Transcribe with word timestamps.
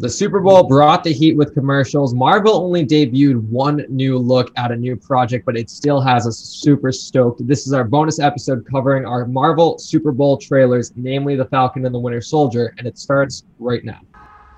The 0.00 0.08
Super 0.08 0.38
Bowl 0.38 0.62
brought 0.62 1.02
the 1.02 1.12
heat 1.12 1.36
with 1.36 1.54
commercials. 1.54 2.14
Marvel 2.14 2.54
only 2.54 2.86
debuted 2.86 3.42
one 3.48 3.84
new 3.88 4.16
look 4.16 4.52
at 4.56 4.70
a 4.70 4.76
new 4.76 4.94
project, 4.94 5.44
but 5.44 5.56
it 5.56 5.68
still 5.68 6.00
has 6.00 6.24
us 6.24 6.38
super 6.38 6.92
stoked. 6.92 7.44
This 7.48 7.66
is 7.66 7.72
our 7.72 7.82
bonus 7.82 8.20
episode 8.20 8.64
covering 8.64 9.04
our 9.04 9.26
Marvel 9.26 9.76
Super 9.76 10.12
Bowl 10.12 10.36
trailers, 10.36 10.92
namely 10.94 11.34
The 11.34 11.46
Falcon 11.46 11.84
and 11.84 11.92
the 11.92 11.98
Winter 11.98 12.20
Soldier, 12.20 12.76
and 12.78 12.86
it 12.86 12.96
starts 12.96 13.42
right 13.58 13.84
now. 13.84 13.98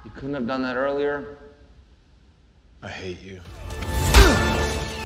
You 0.04 0.11
couldn't 0.11 0.34
have 0.34 0.46
done 0.46 0.61
that 0.61 0.76
earlier? 0.76 1.39
I 2.82 2.88
hate 2.88 3.22
you. 3.22 3.41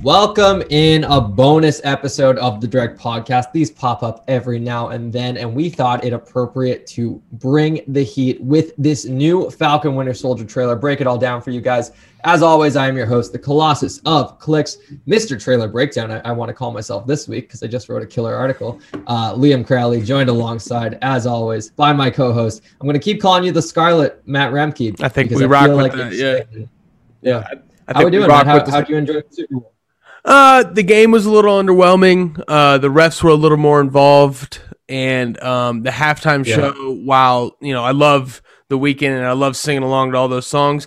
Welcome 0.04 0.62
in 0.68 1.04
a 1.04 1.18
bonus 1.18 1.80
episode 1.82 2.36
of 2.36 2.60
the 2.60 2.68
Direct 2.68 3.00
Podcast. 3.00 3.52
These 3.52 3.70
pop 3.70 4.02
up 4.02 4.22
every 4.28 4.58
now 4.58 4.88
and 4.88 5.10
then, 5.10 5.38
and 5.38 5.54
we 5.54 5.70
thought 5.70 6.04
it 6.04 6.12
appropriate 6.12 6.86
to 6.88 7.22
bring 7.32 7.80
the 7.88 8.02
heat 8.02 8.38
with 8.42 8.74
this 8.76 9.06
new 9.06 9.50
Falcon 9.50 9.94
Winter 9.94 10.12
Soldier 10.12 10.44
trailer. 10.44 10.76
Break 10.76 11.00
it 11.00 11.06
all 11.06 11.16
down 11.16 11.40
for 11.40 11.52
you 11.52 11.62
guys. 11.62 11.92
As 12.24 12.42
always, 12.42 12.76
I 12.76 12.86
am 12.86 12.98
your 12.98 13.06
host, 13.06 13.32
the 13.32 13.38
Colossus 13.38 14.02
of 14.04 14.38
Clicks, 14.38 14.76
Mr. 15.08 15.42
Trailer 15.42 15.68
Breakdown. 15.68 16.10
I, 16.10 16.18
I 16.18 16.32
want 16.32 16.50
to 16.50 16.54
call 16.54 16.70
myself 16.70 17.06
this 17.06 17.26
week 17.26 17.48
because 17.48 17.62
I 17.62 17.66
just 17.66 17.88
wrote 17.88 18.02
a 18.02 18.06
killer 18.06 18.34
article. 18.34 18.80
Uh, 19.06 19.32
Liam 19.32 19.66
Crowley 19.66 20.02
joined 20.02 20.28
alongside, 20.28 20.98
as 21.00 21.26
always, 21.26 21.70
by 21.70 21.94
my 21.94 22.10
co-host. 22.10 22.60
I'm 22.78 22.86
going 22.86 22.92
to 22.92 23.00
keep 23.00 23.22
calling 23.22 23.42
you 23.42 23.52
the 23.52 23.62
Scarlet, 23.62 24.20
Matt 24.28 24.52
Remke. 24.52 25.00
I 25.00 25.08
think 25.08 25.30
we 25.30 25.44
I 25.44 25.46
rock 25.46 25.68
with 25.68 25.76
like 25.78 25.92
that. 25.92 26.12
Yeah. 26.12 26.66
Yeah. 27.22 27.48
I, 27.50 27.54
I 27.88 27.98
How 27.98 28.04
we 28.04 28.10
doing? 28.10 28.28
How, 28.28 28.44
how 28.44 28.82
do 28.82 28.92
you 28.92 28.98
enjoy 28.98 29.14
the 29.14 29.26
Super 29.30 29.54
Bowl? 29.54 29.73
Uh, 30.24 30.62
the 30.62 30.82
game 30.82 31.10
was 31.10 31.26
a 31.26 31.30
little 31.30 31.62
underwhelming. 31.62 32.42
Uh, 32.48 32.78
the 32.78 32.88
refs 32.88 33.22
were 33.22 33.30
a 33.30 33.34
little 33.34 33.58
more 33.58 33.80
involved, 33.80 34.60
and 34.88 35.40
um, 35.42 35.82
the 35.82 35.90
halftime 35.90 36.46
yeah. 36.46 36.56
show. 36.56 36.94
While 36.94 37.56
you 37.60 37.74
know, 37.74 37.84
I 37.84 37.90
love 37.90 38.40
the 38.68 38.78
Weeknd 38.78 39.16
and 39.16 39.26
I 39.26 39.32
love 39.32 39.56
singing 39.56 39.82
along 39.82 40.12
to 40.12 40.18
all 40.18 40.28
those 40.28 40.46
songs. 40.46 40.86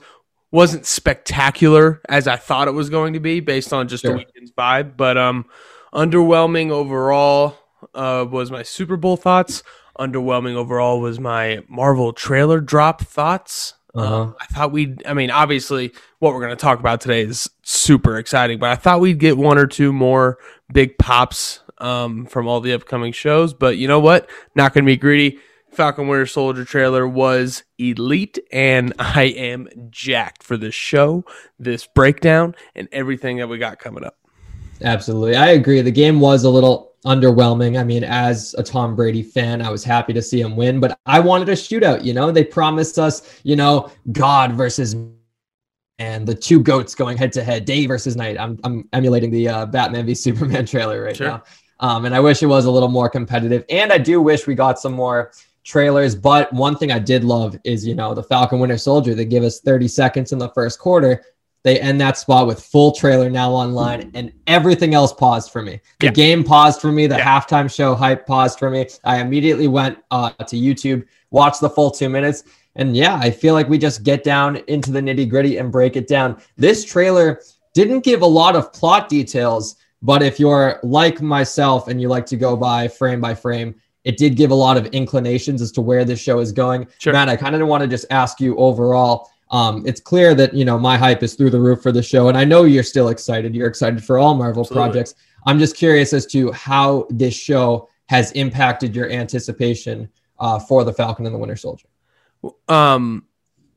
Wasn't 0.51 0.85
spectacular 0.85 2.01
as 2.09 2.27
I 2.27 2.37
thought 2.37 2.67
it 2.67 2.71
was 2.71 2.89
going 2.89 3.13
to 3.13 3.19
be, 3.19 3.39
based 3.39 3.73
on 3.73 3.87
just 3.87 4.03
sure. 4.03 4.13
the 4.13 4.23
Weeknd's 4.23 4.51
vibe. 4.51 4.97
But 4.97 5.17
um, 5.17 5.45
underwhelming 5.93 6.71
overall 6.71 7.57
uh, 7.93 8.25
was 8.29 8.49
my 8.49 8.63
Super 8.63 8.97
Bowl 8.97 9.17
thoughts. 9.17 9.61
Underwhelming 9.99 10.55
overall 10.55 11.01
was 11.01 11.19
my 11.19 11.63
Marvel 11.67 12.13
trailer 12.13 12.59
drop 12.59 13.01
thoughts. 13.01 13.73
Uh-huh. 13.97 14.21
Um, 14.21 14.35
I 14.39 14.45
thought 14.45 14.71
we'd, 14.71 15.05
I 15.05 15.13
mean, 15.13 15.31
obviously, 15.31 15.91
what 16.19 16.33
we're 16.33 16.41
going 16.41 16.55
to 16.55 16.61
talk 16.61 16.79
about 16.79 17.01
today 17.01 17.21
is 17.21 17.49
super 17.63 18.17
exciting, 18.17 18.59
but 18.59 18.69
I 18.69 18.75
thought 18.75 19.01
we'd 19.01 19.19
get 19.19 19.37
one 19.37 19.57
or 19.57 19.65
two 19.65 19.91
more 19.91 20.37
big 20.71 20.97
pops 20.97 21.61
um, 21.79 22.25
from 22.27 22.47
all 22.47 22.61
the 22.61 22.73
upcoming 22.73 23.11
shows. 23.11 23.53
But 23.53 23.77
you 23.77 23.87
know 23.87 23.99
what? 23.99 24.29
Not 24.55 24.73
going 24.73 24.85
to 24.85 24.89
be 24.89 24.97
greedy. 24.97 25.39
Falcon 25.71 26.07
Winter 26.07 26.25
Soldier 26.25 26.63
trailer 26.63 27.07
was 27.07 27.63
elite, 27.77 28.39
and 28.51 28.93
I 28.99 29.23
am 29.23 29.67
jacked 29.89 30.43
for 30.43 30.57
this 30.57 30.75
show, 30.75 31.25
this 31.59 31.85
breakdown, 31.87 32.55
and 32.75 32.87
everything 32.91 33.37
that 33.37 33.49
we 33.49 33.57
got 33.57 33.79
coming 33.79 34.03
up. 34.03 34.15
Absolutely. 34.81 35.35
I 35.35 35.49
agree. 35.49 35.81
The 35.81 35.91
game 35.91 36.19
was 36.19 36.43
a 36.43 36.49
little 36.49 36.93
underwhelming. 37.05 37.79
I 37.79 37.83
mean, 37.83 38.03
as 38.03 38.53
a 38.57 38.63
Tom 38.63 38.95
Brady 38.95 39.23
fan, 39.23 39.61
I 39.61 39.69
was 39.69 39.83
happy 39.83 40.13
to 40.13 40.21
see 40.21 40.41
him 40.41 40.55
win, 40.55 40.79
but 40.79 40.99
I 41.05 41.19
wanted 41.19 41.49
a 41.49 41.53
shootout. 41.53 42.03
You 42.03 42.13
know, 42.13 42.31
they 42.31 42.43
promised 42.43 42.99
us, 42.99 43.39
you 43.43 43.55
know, 43.55 43.91
God 44.11 44.53
versus 44.53 44.95
and 45.99 46.27
the 46.27 46.35
two 46.35 46.61
goats 46.61 46.93
going 46.93 47.17
head 47.17 47.31
to 47.33 47.43
head, 47.43 47.65
day 47.65 47.87
versus 47.87 48.15
night. 48.15 48.39
I'm, 48.39 48.59
I'm 48.63 48.87
emulating 48.93 49.31
the 49.31 49.49
uh, 49.49 49.65
Batman 49.65 50.05
v 50.05 50.13
Superman 50.13 50.65
trailer 50.67 51.01
right 51.01 51.15
sure. 51.15 51.27
now. 51.27 51.43
Um, 51.79 52.05
and 52.05 52.13
I 52.13 52.19
wish 52.19 52.43
it 52.43 52.47
was 52.47 52.65
a 52.65 52.71
little 52.71 52.89
more 52.89 53.09
competitive. 53.09 53.65
And 53.69 53.91
I 53.91 53.97
do 53.97 54.21
wish 54.21 54.45
we 54.45 54.53
got 54.53 54.79
some 54.79 54.93
more 54.93 55.31
trailers. 55.63 56.15
But 56.15 56.51
one 56.53 56.75
thing 56.75 56.91
I 56.91 56.99
did 56.99 57.23
love 57.23 57.57
is, 57.63 57.85
you 57.85 57.95
know, 57.95 58.13
the 58.13 58.23
Falcon 58.23 58.59
Winter 58.59 58.77
Soldier. 58.77 59.15
They 59.15 59.25
give 59.25 59.43
us 59.43 59.59
30 59.59 59.87
seconds 59.87 60.31
in 60.31 60.37
the 60.37 60.49
first 60.49 60.79
quarter 60.79 61.23
they 61.67 61.79
end 61.79 61.99
that 61.99 62.17
spot 62.17 62.47
with 62.47 62.63
full 62.63 62.93
trailer 62.93 63.29
now 63.29 63.51
online 63.51 64.09
and 64.13 64.31
everything 64.47 64.93
else 64.93 65.11
paused 65.11 65.51
for 65.51 65.61
me. 65.61 65.81
The 65.99 66.07
yeah. 66.07 66.11
game 66.11 66.43
paused 66.43 66.79
for 66.79 66.91
me. 66.91 67.07
The 67.07 67.17
yeah. 67.17 67.41
halftime 67.41 67.73
show 67.73 67.93
hype 67.93 68.25
paused 68.25 68.57
for 68.57 68.69
me. 68.69 68.87
I 69.03 69.19
immediately 69.19 69.67
went 69.67 69.99
uh, 70.09 70.29
to 70.29 70.55
YouTube, 70.55 71.05
watched 71.31 71.59
the 71.59 71.69
full 71.69 71.91
two 71.91 72.09
minutes. 72.09 72.43
And 72.75 72.95
yeah, 72.95 73.15
I 73.15 73.31
feel 73.31 73.53
like 73.53 73.67
we 73.67 73.77
just 73.77 74.03
get 74.03 74.23
down 74.23 74.57
into 74.67 74.91
the 74.91 75.01
nitty 75.01 75.29
gritty 75.29 75.57
and 75.57 75.71
break 75.71 75.95
it 75.97 76.07
down. 76.07 76.41
This 76.55 76.85
trailer 76.85 77.41
didn't 77.73 78.03
give 78.03 78.21
a 78.21 78.25
lot 78.25 78.55
of 78.55 78.71
plot 78.71 79.09
details, 79.09 79.75
but 80.01 80.23
if 80.23 80.39
you're 80.39 80.79
like 80.83 81.21
myself 81.21 81.89
and 81.89 81.99
you 81.99 82.07
like 82.07 82.25
to 82.27 82.37
go 82.37 82.55
by 82.55 82.87
frame 82.87 83.19
by 83.19 83.35
frame, 83.35 83.75
it 84.03 84.15
did 84.15 84.37
give 84.37 84.51
a 84.51 84.55
lot 84.55 84.77
of 84.77 84.85
inclinations 84.87 85.61
as 85.61 85.71
to 85.73 85.81
where 85.81 86.05
this 86.05 86.19
show 86.19 86.39
is 86.39 86.53
going. 86.53 86.87
Sure. 86.99 87.11
Matt, 87.11 87.27
I 87.27 87.35
kind 87.35 87.53
of 87.55 87.67
want 87.67 87.81
to 87.81 87.87
just 87.87 88.05
ask 88.09 88.39
you 88.39 88.55
overall 88.55 89.29
um, 89.51 89.85
it's 89.85 90.01
clear 90.01 90.35
that 90.35 90.53
you 90.53 90.65
know 90.65 90.77
my 90.77 90.97
hype 90.97 91.23
is 91.23 91.33
through 91.35 91.51
the 91.51 91.59
roof 91.59 91.81
for 91.81 91.91
the 91.91 92.03
show, 92.03 92.27
and 92.27 92.37
I 92.37 92.43
know 92.43 92.63
you're 92.63 92.83
still 92.83 93.09
excited. 93.09 93.55
You're 93.55 93.67
excited 93.67 94.03
for 94.03 94.17
all 94.17 94.35
Marvel 94.35 94.63
Absolutely. 94.63 94.89
projects. 94.89 95.15
I'm 95.45 95.59
just 95.59 95.75
curious 95.75 96.13
as 96.13 96.25
to 96.27 96.51
how 96.51 97.07
this 97.09 97.33
show 97.33 97.89
has 98.07 98.31
impacted 98.33 98.95
your 98.95 99.09
anticipation 99.09 100.09
uh, 100.39 100.59
for 100.59 100.83
the 100.83 100.93
Falcon 100.93 101.25
and 101.25 101.33
the 101.33 101.39
Winter 101.39 101.55
Soldier. 101.55 101.87
Um, 102.67 103.25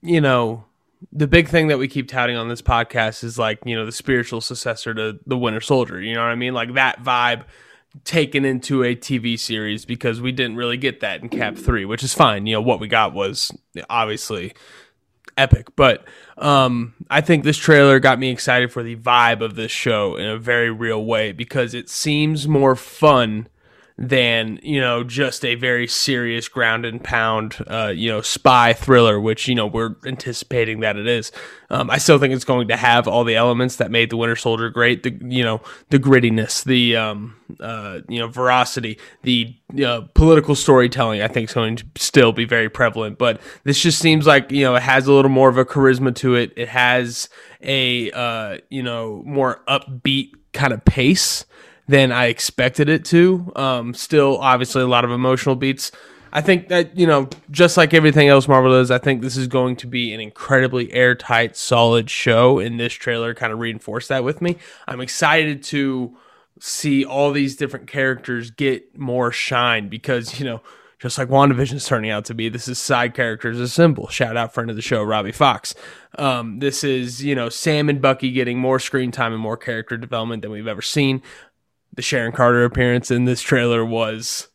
you 0.02 0.20
know, 0.20 0.64
the 1.12 1.28
big 1.28 1.48
thing 1.48 1.68
that 1.68 1.78
we 1.78 1.88
keep 1.88 2.08
touting 2.08 2.36
on 2.36 2.48
this 2.48 2.62
podcast 2.62 3.22
is 3.22 3.38
like 3.38 3.60
you 3.64 3.76
know 3.76 3.86
the 3.86 3.92
spiritual 3.92 4.40
successor 4.40 4.92
to 4.94 5.20
the 5.24 5.38
Winter 5.38 5.60
Soldier. 5.60 6.00
You 6.00 6.14
know 6.14 6.22
what 6.22 6.30
I 6.30 6.34
mean? 6.34 6.54
Like 6.54 6.74
that 6.74 7.02
vibe 7.02 7.44
taken 8.04 8.44
into 8.44 8.84
a 8.84 8.94
TV 8.94 9.38
series 9.38 9.84
because 9.84 10.20
we 10.20 10.32
didn't 10.32 10.56
really 10.56 10.76
get 10.76 11.00
that 11.00 11.22
in 11.22 11.28
Cap 11.28 11.56
3, 11.56 11.84
which 11.84 12.04
is 12.04 12.14
fine. 12.14 12.46
You 12.46 12.54
know, 12.54 12.62
what 12.62 12.78
we 12.78 12.86
got 12.86 13.12
was 13.12 13.50
obviously 13.88 14.52
epic. 15.36 15.68
But 15.76 16.04
um, 16.38 16.94
I 17.10 17.20
think 17.20 17.44
this 17.44 17.56
trailer 17.56 18.00
got 18.00 18.18
me 18.18 18.30
excited 18.30 18.72
for 18.72 18.82
the 18.82 18.96
vibe 18.96 19.40
of 19.40 19.54
this 19.54 19.70
show 19.70 20.16
in 20.16 20.26
a 20.26 20.38
very 20.38 20.70
real 20.70 21.04
way 21.04 21.32
because 21.32 21.74
it 21.74 21.88
seems 21.88 22.48
more 22.48 22.76
fun 22.76 23.48
than 24.00 24.58
you 24.62 24.80
know 24.80 25.04
just 25.04 25.44
a 25.44 25.54
very 25.54 25.86
serious 25.86 26.48
ground 26.48 26.86
and 26.86 27.04
pound 27.04 27.56
uh, 27.66 27.92
you 27.94 28.10
know 28.10 28.22
spy 28.22 28.72
thriller 28.72 29.20
which 29.20 29.46
you 29.46 29.54
know 29.54 29.66
we're 29.66 29.94
anticipating 30.06 30.80
that 30.80 30.96
it 30.96 31.06
is. 31.06 31.30
Um, 31.72 31.88
i 31.88 31.98
still 31.98 32.18
think 32.18 32.34
it's 32.34 32.44
going 32.44 32.66
to 32.68 32.76
have 32.76 33.06
all 33.06 33.22
the 33.22 33.36
elements 33.36 33.76
that 33.76 33.92
made 33.92 34.10
the 34.10 34.16
winter 34.16 34.34
soldier 34.34 34.70
great 34.70 35.04
the 35.04 35.16
you 35.22 35.44
know 35.44 35.60
the 35.90 35.98
grittiness 35.98 36.64
the 36.64 36.96
um, 36.96 37.36
uh, 37.60 38.00
you 38.08 38.18
know 38.18 38.26
veracity 38.26 38.98
the 39.22 39.54
uh, 39.84 40.00
political 40.14 40.54
storytelling 40.56 41.22
i 41.22 41.28
think 41.28 41.48
is 41.48 41.54
going 41.54 41.76
to 41.76 41.84
still 41.96 42.32
be 42.32 42.44
very 42.44 42.68
prevalent. 42.68 43.18
But 43.18 43.40
this 43.64 43.80
just 43.80 43.98
seems 43.98 44.26
like 44.26 44.50
you 44.50 44.64
know 44.64 44.74
it 44.74 44.82
has 44.82 45.06
a 45.06 45.12
little 45.12 45.30
more 45.30 45.48
of 45.48 45.58
a 45.58 45.64
charisma 45.64 46.14
to 46.16 46.34
it. 46.34 46.52
It 46.56 46.68
has 46.68 47.28
a 47.62 48.10
uh, 48.10 48.58
you 48.68 48.82
know 48.82 49.22
more 49.26 49.62
upbeat 49.68 50.32
kind 50.52 50.72
of 50.72 50.84
pace 50.84 51.44
than 51.90 52.12
I 52.12 52.26
expected 52.26 52.88
it 52.88 53.04
to. 53.06 53.52
Um, 53.56 53.94
still, 53.94 54.38
obviously, 54.38 54.82
a 54.82 54.86
lot 54.86 55.04
of 55.04 55.10
emotional 55.10 55.56
beats. 55.56 55.90
I 56.32 56.40
think 56.40 56.68
that, 56.68 56.96
you 56.96 57.08
know, 57.08 57.28
just 57.50 57.76
like 57.76 57.92
everything 57.92 58.28
else 58.28 58.46
Marvel 58.46 58.70
does, 58.70 58.92
I 58.92 58.98
think 58.98 59.20
this 59.20 59.36
is 59.36 59.48
going 59.48 59.74
to 59.76 59.88
be 59.88 60.14
an 60.14 60.20
incredibly 60.20 60.92
airtight, 60.92 61.56
solid 61.56 62.08
show. 62.08 62.60
And 62.60 62.78
this 62.78 62.92
trailer 62.92 63.34
kind 63.34 63.52
of 63.52 63.58
reinforced 63.58 64.08
that 64.10 64.22
with 64.22 64.40
me. 64.40 64.56
I'm 64.86 65.00
excited 65.00 65.64
to 65.64 66.16
see 66.60 67.04
all 67.04 67.32
these 67.32 67.56
different 67.56 67.88
characters 67.88 68.52
get 68.52 68.96
more 68.96 69.32
shine 69.32 69.88
because, 69.88 70.38
you 70.38 70.46
know, 70.46 70.62
just 71.00 71.16
like 71.16 71.28
WandaVision 71.28 71.74
is 71.74 71.86
turning 71.86 72.10
out 72.10 72.26
to 72.26 72.34
be. 72.34 72.50
This 72.50 72.68
is 72.68 72.78
side 72.78 73.14
characters 73.14 73.58
assemble. 73.58 74.08
Shout 74.08 74.36
out 74.36 74.52
friend 74.52 74.68
of 74.68 74.76
the 74.76 74.82
show, 74.82 75.02
Robbie 75.02 75.32
Fox. 75.32 75.74
Um, 76.18 76.58
this 76.58 76.84
is, 76.84 77.24
you 77.24 77.34
know, 77.34 77.48
Sam 77.48 77.88
and 77.88 78.02
Bucky 78.02 78.30
getting 78.30 78.58
more 78.58 78.78
screen 78.78 79.10
time 79.10 79.32
and 79.32 79.40
more 79.40 79.56
character 79.56 79.96
development 79.96 80.42
than 80.42 80.50
we've 80.50 80.68
ever 80.68 80.82
seen 80.82 81.22
the 81.94 82.02
Sharon 82.02 82.32
Carter 82.32 82.64
appearance 82.64 83.10
in 83.10 83.24
this 83.24 83.42
trailer 83.42 83.84
was 83.84 84.48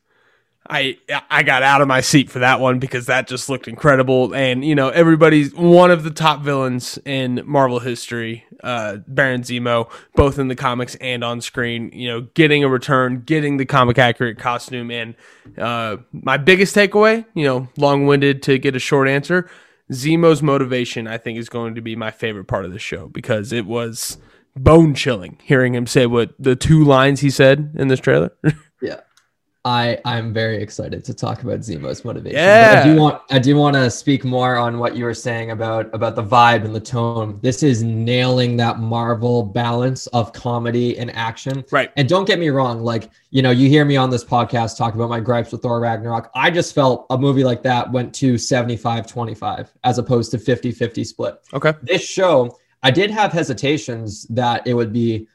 I 0.68 0.98
I 1.30 1.44
got 1.44 1.62
out 1.62 1.82
of 1.82 1.88
my 1.88 2.02
seat 2.02 2.30
for 2.30 2.40
that 2.40 2.60
one 2.60 2.80
because 2.80 3.06
that 3.06 3.28
just 3.28 3.50
looked 3.50 3.68
incredible. 3.68 4.34
And 4.34 4.66
you 4.66 4.74
know, 4.74 4.90
everybody's 4.90 5.54
one 5.54 5.92
of 5.92 6.04
the 6.04 6.10
top 6.10 6.42
villains 6.42 6.98
in 7.06 7.44
Marvel 7.46 7.80
history, 7.80 8.46
uh, 8.64 8.98
Baron 9.08 9.42
Zemo, 9.42 9.92
both 10.16 10.40
in 10.40 10.48
the 10.48 10.56
comics 10.56 10.96
and 10.96 11.24
on 11.24 11.42
screen. 11.42 11.92
You 11.94 12.10
know, 12.10 12.22
getting 12.34 12.64
a 12.64 12.70
return, 12.70 13.22
getting 13.26 13.58
the 13.58 13.66
comic 13.66 14.00
accurate 14.00 14.40
costume, 14.40 14.90
and 14.90 15.16
uh, 15.58 15.98
my 16.12 16.38
biggest 16.38 16.76
takeaway, 16.76 17.26
you 17.36 17.46
know, 17.46 17.68
long 17.78 18.08
winded 18.08 18.42
to 18.44 18.58
get 18.58 18.76
a 18.76 18.80
short 18.80 19.08
answer. 19.08 19.50
Zemo's 19.92 20.42
motivation, 20.42 21.08
I 21.08 21.20
think, 21.20 21.38
is 21.38 21.48
going 21.48 21.76
to 21.76 21.82
be 21.82 21.96
my 21.96 22.10
favorite 22.10 22.46
part 22.46 22.66
of 22.66 22.74
the 22.74 22.80
show 22.80 23.08
because 23.08 23.54
it 23.54 23.68
was 23.68 24.18
bone 24.56 24.94
chilling 24.94 25.38
hearing 25.44 25.76
him 25.76 25.86
say 25.86 26.06
what 26.06 26.34
the 26.40 26.56
two 26.56 26.84
lines 26.84 27.20
he 27.20 27.30
said 27.30 27.74
in 27.78 27.88
this 27.88 28.00
trailer. 28.00 28.32
yeah. 28.82 29.02
I 29.66 29.98
I'm 30.06 30.32
very 30.32 30.62
excited 30.62 31.04
to 31.06 31.14
talk 31.14 31.42
about 31.42 31.62
Zemo's 31.62 32.06
motivation. 32.06 32.38
Yeah. 32.38 32.76
But 32.76 32.78
I 32.78 32.94
do 32.94 33.02
want 33.02 33.22
I 33.32 33.40
do 33.40 33.56
want 33.56 33.76
to 33.76 33.90
speak 33.90 34.24
more 34.24 34.58
on 34.58 34.78
what 34.78 34.96
you 34.96 35.06
were 35.06 35.16
saying 35.16 35.50
about 35.50 35.94
about 35.94 36.16
the 36.16 36.24
vibe 36.24 36.66
and 36.66 36.76
the 36.76 36.80
tone. 36.80 37.40
This 37.42 37.64
is 37.64 37.82
nailing 37.82 38.58
that 38.58 38.78
Marvel 38.78 39.42
balance 39.42 40.06
of 40.08 40.32
comedy 40.34 41.00
and 41.00 41.10
action. 41.16 41.66
Right. 41.72 41.92
And 41.98 42.08
don't 42.08 42.26
get 42.26 42.38
me 42.38 42.50
wrong, 42.50 42.84
like, 42.84 43.10
you 43.32 43.42
know, 43.42 43.50
you 43.50 43.68
hear 43.68 43.86
me 43.86 43.98
on 43.98 44.12
this 44.12 44.24
podcast 44.24 44.78
talk 44.78 44.94
about 44.94 45.10
my 45.10 45.20
gripes 45.20 45.52
with 45.52 45.64
Thor 45.64 45.80
Ragnarok. 45.80 46.30
I 46.36 46.52
just 46.52 46.76
felt 46.76 47.08
a 47.10 47.18
movie 47.18 47.44
like 47.44 47.64
that 47.64 47.92
went 47.92 48.14
to 48.16 48.36
75-25 48.36 49.70
as 49.84 49.98
opposed 49.98 50.30
to 50.32 50.38
50-50 50.38 51.04
split. 51.04 51.42
Okay. 51.54 51.74
This 51.82 52.08
show, 52.08 52.56
I 52.86 52.92
did 52.92 53.10
have 53.10 53.34
hesitations 53.34 54.28
that 54.28 54.68
it 54.68 54.76
would 54.76 54.94
be 54.94 55.28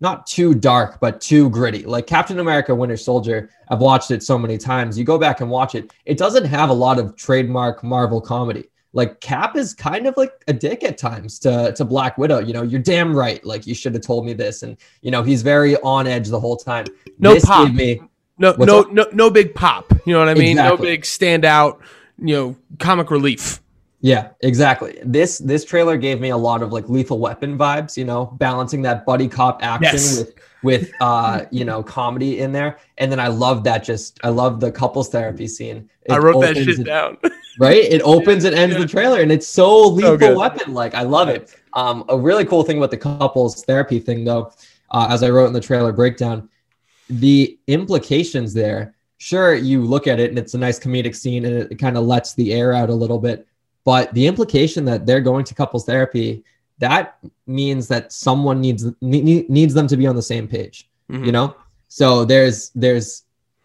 not 0.00 0.26
too 0.26 0.54
dark, 0.54 0.98
but 0.98 1.20
too 1.20 1.48
gritty. 1.50 1.84
Like 1.84 2.08
Captain 2.08 2.40
America 2.40 2.74
Winter 2.74 2.96
Soldier, 2.96 3.48
I've 3.68 3.78
watched 3.78 4.10
it 4.10 4.24
so 4.24 4.36
many 4.36 4.58
times. 4.58 4.98
You 4.98 5.04
go 5.04 5.16
back 5.16 5.40
and 5.40 5.48
watch 5.48 5.76
it, 5.76 5.92
it 6.04 6.18
doesn't 6.18 6.46
have 6.46 6.68
a 6.68 6.72
lot 6.72 6.98
of 6.98 7.14
trademark 7.14 7.84
Marvel 7.84 8.20
comedy. 8.20 8.64
Like 8.92 9.20
Cap 9.20 9.54
is 9.54 9.72
kind 9.72 10.08
of 10.08 10.16
like 10.16 10.32
a 10.48 10.52
dick 10.52 10.82
at 10.82 10.98
times 10.98 11.38
to, 11.40 11.72
to 11.76 11.84
Black 11.84 12.18
Widow. 12.18 12.40
You 12.40 12.52
know, 12.52 12.62
you're 12.62 12.82
damn 12.82 13.14
right. 13.14 13.44
Like 13.44 13.68
you 13.68 13.74
should 13.76 13.94
have 13.94 14.02
told 14.02 14.26
me 14.26 14.32
this. 14.32 14.64
And, 14.64 14.76
you 15.00 15.12
know, 15.12 15.22
he's 15.22 15.42
very 15.42 15.76
on 15.82 16.08
edge 16.08 16.26
the 16.26 16.40
whole 16.40 16.56
time. 16.56 16.86
No 17.20 17.34
this 17.34 17.44
pop. 17.44 17.72
me 17.72 18.00
No, 18.36 18.52
What's 18.54 18.66
no, 18.66 18.80
up? 18.80 18.90
no, 18.90 19.06
no 19.12 19.30
big 19.30 19.54
pop. 19.54 19.92
You 20.06 20.14
know 20.14 20.18
what 20.18 20.28
I 20.28 20.34
mean? 20.34 20.56
No 20.56 20.76
big 20.76 21.02
standout. 21.02 21.78
You 22.18 22.34
know, 22.34 22.56
comic 22.80 23.12
relief. 23.12 23.60
Yeah, 24.06 24.28
exactly. 24.40 25.00
This 25.04 25.38
this 25.38 25.64
trailer 25.64 25.96
gave 25.96 26.20
me 26.20 26.28
a 26.28 26.36
lot 26.36 26.62
of 26.62 26.70
like 26.72 26.88
lethal 26.88 27.18
weapon 27.18 27.58
vibes, 27.58 27.96
you 27.96 28.04
know, 28.04 28.26
balancing 28.38 28.80
that 28.82 29.04
buddy 29.04 29.26
cop 29.26 29.64
action 29.64 29.94
Yes. 29.94 30.18
with 30.18 30.34
with 30.62 30.92
uh, 31.00 31.44
you 31.50 31.64
know, 31.64 31.82
comedy 31.82 32.38
in 32.38 32.52
there. 32.52 32.78
And 32.98 33.10
then 33.10 33.18
I 33.18 33.26
love 33.26 33.64
that 33.64 33.82
just 33.82 34.20
I 34.22 34.28
love 34.28 34.60
the 34.60 34.70
couples 34.70 35.08
therapy 35.08 35.48
scene. 35.48 35.90
It 36.04 36.12
I 36.12 36.18
wrote 36.18 36.40
that 36.42 36.54
shit 36.54 36.78
it- 36.78 36.84
down. 36.84 37.16
right? 37.58 37.82
It 37.82 38.00
opens 38.02 38.44
and 38.44 38.54
ends 38.54 38.76
the 38.76 38.86
trailer, 38.86 39.20
and 39.22 39.32
it's 39.32 39.48
so 39.48 39.88
lethal 39.88 40.16
good. 40.16 40.36
weapon. 40.36 40.72
Like 40.72 40.94
I 40.94 41.02
love 41.02 41.28
it. 41.28 41.52
Um, 41.72 42.04
a 42.08 42.16
really 42.16 42.44
cool 42.44 42.62
thing 42.62 42.78
about 42.78 42.92
the 42.92 42.96
couples 42.98 43.64
therapy 43.64 43.98
thing, 43.98 44.22
though, 44.24 44.52
uh, 44.92 45.08
as 45.10 45.24
I 45.24 45.30
wrote 45.30 45.46
in 45.46 45.52
the 45.52 45.60
trailer 45.60 45.92
breakdown, 45.92 46.48
the 47.10 47.58
implications 47.66 48.54
there. 48.54 48.94
Sure, 49.18 49.52
you 49.56 49.82
look 49.84 50.06
at 50.06 50.20
it 50.20 50.30
and 50.30 50.38
it's 50.38 50.54
a 50.54 50.58
nice 50.58 50.78
comedic 50.78 51.16
scene, 51.16 51.44
and 51.44 51.56
it 51.72 51.76
kind 51.80 51.96
of 51.98 52.04
lets 52.04 52.34
the 52.34 52.52
air 52.52 52.72
out 52.72 52.88
a 52.88 52.94
little 52.94 53.18
bit. 53.18 53.48
But 53.86 54.12
the 54.12 54.26
implication 54.26 54.84
that 54.86 55.06
they're 55.06 55.22
going 55.30 55.44
to 55.46 55.54
couples 55.54 55.84
therapy 55.86 56.44
that 56.78 57.16
means 57.46 57.88
that 57.88 58.12
someone 58.12 58.60
needs 58.60 58.84
ne- 59.00 59.46
needs 59.48 59.72
them 59.72 59.86
to 59.86 59.96
be 59.96 60.06
on 60.06 60.14
the 60.14 60.28
same 60.34 60.46
page 60.46 60.90
Mhm. 61.10 61.24
you 61.26 61.32
know 61.32 61.54
so 61.88 62.06
there's 62.26 62.70
there's 62.74 63.22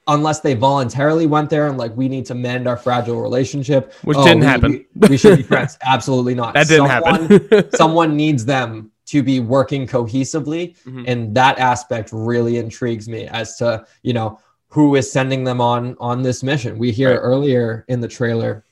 unless 0.07 0.39
they 0.39 0.53
voluntarily 0.53 1.25
went 1.35 1.49
there 1.49 1.67
and 1.67 1.77
like 1.77 1.93
we 1.97 2.07
need 2.07 2.25
to 2.27 2.35
mend 2.35 2.67
our 2.69 2.77
fragile 2.77 3.19
relationship 3.21 3.91
Which 4.09 4.17
oh, 4.17 4.23
didn't 4.23 4.39
we- 4.41 4.45
happen. 4.53 4.71
we, 4.95 5.07
we 5.09 5.17
should 5.17 5.35
be 5.37 5.43
friends 5.53 5.77
absolutely 5.95 6.35
not 6.35 6.53
That 6.53 6.67
didn't 6.67 6.87
Someone- 6.87 7.27
happen. 7.29 7.71
someone 7.83 8.15
needs 8.15 8.45
them 8.45 8.91
to 9.07 9.21
be 9.23 9.37
working 9.41 9.85
cohesively 9.87 10.63
Mhm. 10.87 11.03
and 11.09 11.35
that 11.35 11.59
aspect 11.59 12.11
really 12.13 12.55
intrigues 12.65 13.09
me 13.09 13.27
as 13.27 13.57
to 13.57 13.67
you 14.03 14.13
know 14.13 14.39
who 14.69 14.95
is 14.95 15.11
sending 15.11 15.43
them 15.43 15.59
on 15.59 15.97
on 15.99 16.21
this 16.21 16.43
mission 16.43 16.77
we 16.77 16.91
hear 16.91 17.09
Right. 17.11 17.17
earlier 17.31 17.83
in 17.89 17.99
the 17.99 18.07
trailer 18.07 18.63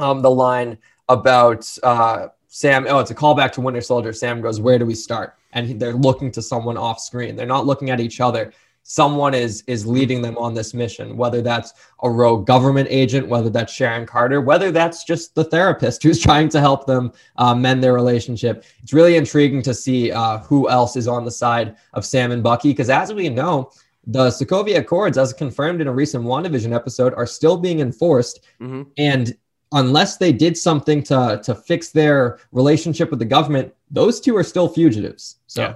um 0.00 0.22
the 0.22 0.30
line 0.30 0.78
about 1.08 1.66
uh 1.82 2.28
sam 2.48 2.86
oh 2.88 2.98
it's 2.98 3.10
a 3.10 3.14
callback 3.14 3.52
to 3.52 3.60
winter 3.60 3.80
soldier. 3.80 4.12
Sam 4.12 4.40
goes 4.40 4.60
where 4.60 4.78
do 4.78 4.86
we 4.86 4.94
start? 4.94 5.34
And 5.52 5.66
he- 5.66 5.74
they're 5.74 5.92
looking 5.94 6.30
to 6.32 6.42
someone 6.42 6.76
off 6.76 7.00
screen. 7.00 7.36
They're 7.36 7.46
not 7.46 7.66
looking 7.66 7.90
at 7.90 8.00
each 8.00 8.20
other. 8.20 8.52
Someone 8.82 9.34
is 9.34 9.62
is 9.66 9.86
leading 9.86 10.22
them 10.22 10.36
on 10.38 10.54
this 10.54 10.72
mission 10.74 11.16
whether 11.16 11.42
that's 11.42 11.74
a 12.02 12.10
rogue 12.10 12.46
government 12.46 12.88
agent 12.90 13.28
whether 13.28 13.50
that's 13.50 13.72
sharon 13.72 14.06
carter 14.06 14.40
whether 14.40 14.70
that's 14.72 15.04
just 15.04 15.34
the 15.34 15.44
therapist 15.44 16.02
who's 16.04 16.18
trying 16.20 16.48
to 16.48 16.60
help 16.60 16.86
them 16.86 17.12
uh, 17.36 17.54
mend 17.54 17.84
their 17.84 17.92
relationship. 17.92 18.64
It's 18.82 18.92
really 18.92 19.16
intriguing 19.16 19.62
to 19.62 19.74
see 19.74 20.10
uh, 20.10 20.38
who 20.38 20.68
else 20.70 20.96
is 20.96 21.06
on 21.06 21.24
the 21.24 21.30
side 21.30 21.76
of 21.94 22.04
sam 22.06 22.32
and 22.32 22.42
bucky 22.42 22.70
because 22.70 22.90
as 22.90 23.12
we 23.12 23.28
know 23.28 23.70
the 24.06 24.28
sokovia 24.28 24.78
accords 24.78 25.18
as 25.18 25.32
confirmed 25.34 25.80
in 25.82 25.86
a 25.86 25.92
recent 25.92 26.24
wandavision 26.24 26.74
episode 26.74 27.12
are 27.14 27.26
still 27.26 27.56
being 27.58 27.80
enforced 27.80 28.40
Mhm. 28.60 28.86
and 28.96 29.36
unless 29.72 30.16
they 30.16 30.32
did 30.32 30.56
something 30.56 31.02
to 31.02 31.40
to 31.44 31.54
fix 31.54 31.90
their 31.90 32.38
relationship 32.52 33.10
with 33.10 33.18
the 33.18 33.24
government 33.24 33.72
those 33.90 34.20
two 34.20 34.36
are 34.36 34.44
still 34.44 34.68
fugitives 34.68 35.36
so 35.46 35.62
Yeah. 35.62 35.74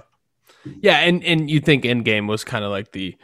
Yeah, 0.81 0.99
and 1.01 1.23
and 1.25 1.51
you 1.51 1.61
think 1.61 1.85
Endgame 1.85 2.27
was 2.27 2.43
kind 2.43 2.65
of 2.65 2.71
like 2.71 2.93
the 2.93 3.17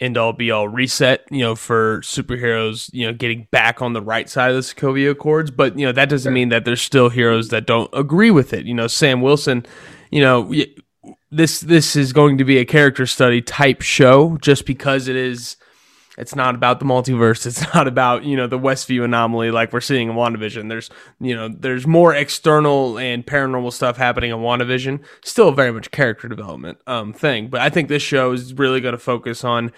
end 0.00 0.18
all 0.18 0.32
be 0.32 0.50
all 0.50 0.68
reset, 0.68 1.24
you 1.30 1.40
know, 1.40 1.54
for 1.54 2.00
superheroes, 2.00 2.92
you 2.92 3.06
know, 3.06 3.12
getting 3.12 3.46
back 3.50 3.80
on 3.80 3.92
the 3.92 4.02
right 4.02 4.28
side 4.28 4.50
of 4.50 4.56
the 4.56 4.60
Sokovia 4.62 5.12
Accords, 5.12 5.50
but 5.50 5.78
you 5.78 5.86
know 5.86 5.92
that 5.92 6.08
doesn't 6.08 6.34
mean 6.34 6.50
that 6.50 6.64
there's 6.64 6.82
still 6.82 7.08
heroes 7.08 7.48
that 7.48 7.66
don't 7.66 7.88
agree 7.94 8.30
with 8.30 8.52
it. 8.52 8.66
You 8.66 8.74
know, 8.74 8.88
Sam 8.88 9.22
Wilson, 9.22 9.64
you 10.10 10.20
know, 10.20 10.42
y- 10.42 10.66
this 11.30 11.60
this 11.60 11.96
is 11.96 12.12
going 12.12 12.36
to 12.38 12.44
be 12.44 12.58
a 12.58 12.64
character 12.64 13.06
study 13.06 13.40
type 13.40 13.80
show 13.80 14.36
just 14.38 14.66
because 14.66 15.08
it 15.08 15.16
is 15.16 15.56
it's 16.18 16.34
not 16.34 16.54
about 16.54 16.78
the 16.78 16.84
multiverse. 16.84 17.46
It's 17.46 17.62
not 17.74 17.88
about, 17.88 18.24
you 18.24 18.36
know, 18.36 18.46
the 18.46 18.58
Westview 18.58 19.04
anomaly 19.04 19.50
like 19.50 19.72
we're 19.72 19.80
seeing 19.80 20.08
in 20.10 20.14
WandaVision. 20.14 20.68
There's, 20.68 20.90
you 21.20 21.34
know, 21.34 21.48
there's 21.48 21.86
more 21.86 22.14
external 22.14 22.98
and 22.98 23.24
paranormal 23.26 23.72
stuff 23.72 23.96
happening 23.96 24.30
in 24.30 24.38
WandaVision. 24.38 25.00
Still 25.24 25.52
very 25.52 25.72
much 25.72 25.90
character 25.90 26.28
development 26.28 26.78
um 26.86 27.12
thing. 27.12 27.48
But 27.48 27.60
I 27.62 27.70
think 27.70 27.88
this 27.88 28.02
show 28.02 28.32
is 28.32 28.54
really 28.54 28.80
going 28.80 28.92
to 28.92 28.98
focus 28.98 29.44
on 29.44 29.72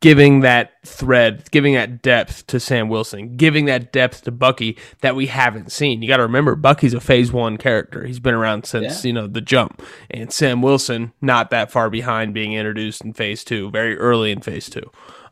giving 0.00 0.40
that 0.40 0.74
thread, 0.86 1.50
giving 1.50 1.74
that 1.74 2.02
depth 2.02 2.46
to 2.46 2.60
Sam 2.60 2.88
Wilson, 2.88 3.36
giving 3.36 3.64
that 3.64 3.92
depth 3.92 4.22
to 4.24 4.30
Bucky 4.30 4.78
that 5.00 5.16
we 5.16 5.26
haven't 5.26 5.72
seen. 5.72 6.02
You 6.02 6.08
got 6.08 6.18
to 6.18 6.22
remember 6.22 6.54
Bucky's 6.54 6.94
a 6.94 7.00
phase 7.00 7.32
1 7.32 7.56
character. 7.56 8.04
He's 8.06 8.20
been 8.20 8.34
around 8.34 8.64
since, 8.64 9.04
Yeah. 9.04 9.08
you 9.08 9.12
know, 9.12 9.26
the 9.26 9.40
jump. 9.40 9.82
And 10.08 10.32
Sam 10.32 10.62
Wilson 10.62 11.12
not 11.20 11.50
that 11.50 11.72
far 11.72 11.90
behind 11.90 12.32
being 12.32 12.52
introduced 12.52 13.02
in 13.04 13.12
phase 13.12 13.42
2, 13.42 13.72
very 13.72 13.96
early 13.98 14.30
in 14.30 14.40
phase 14.40 14.70
2. 14.70 14.88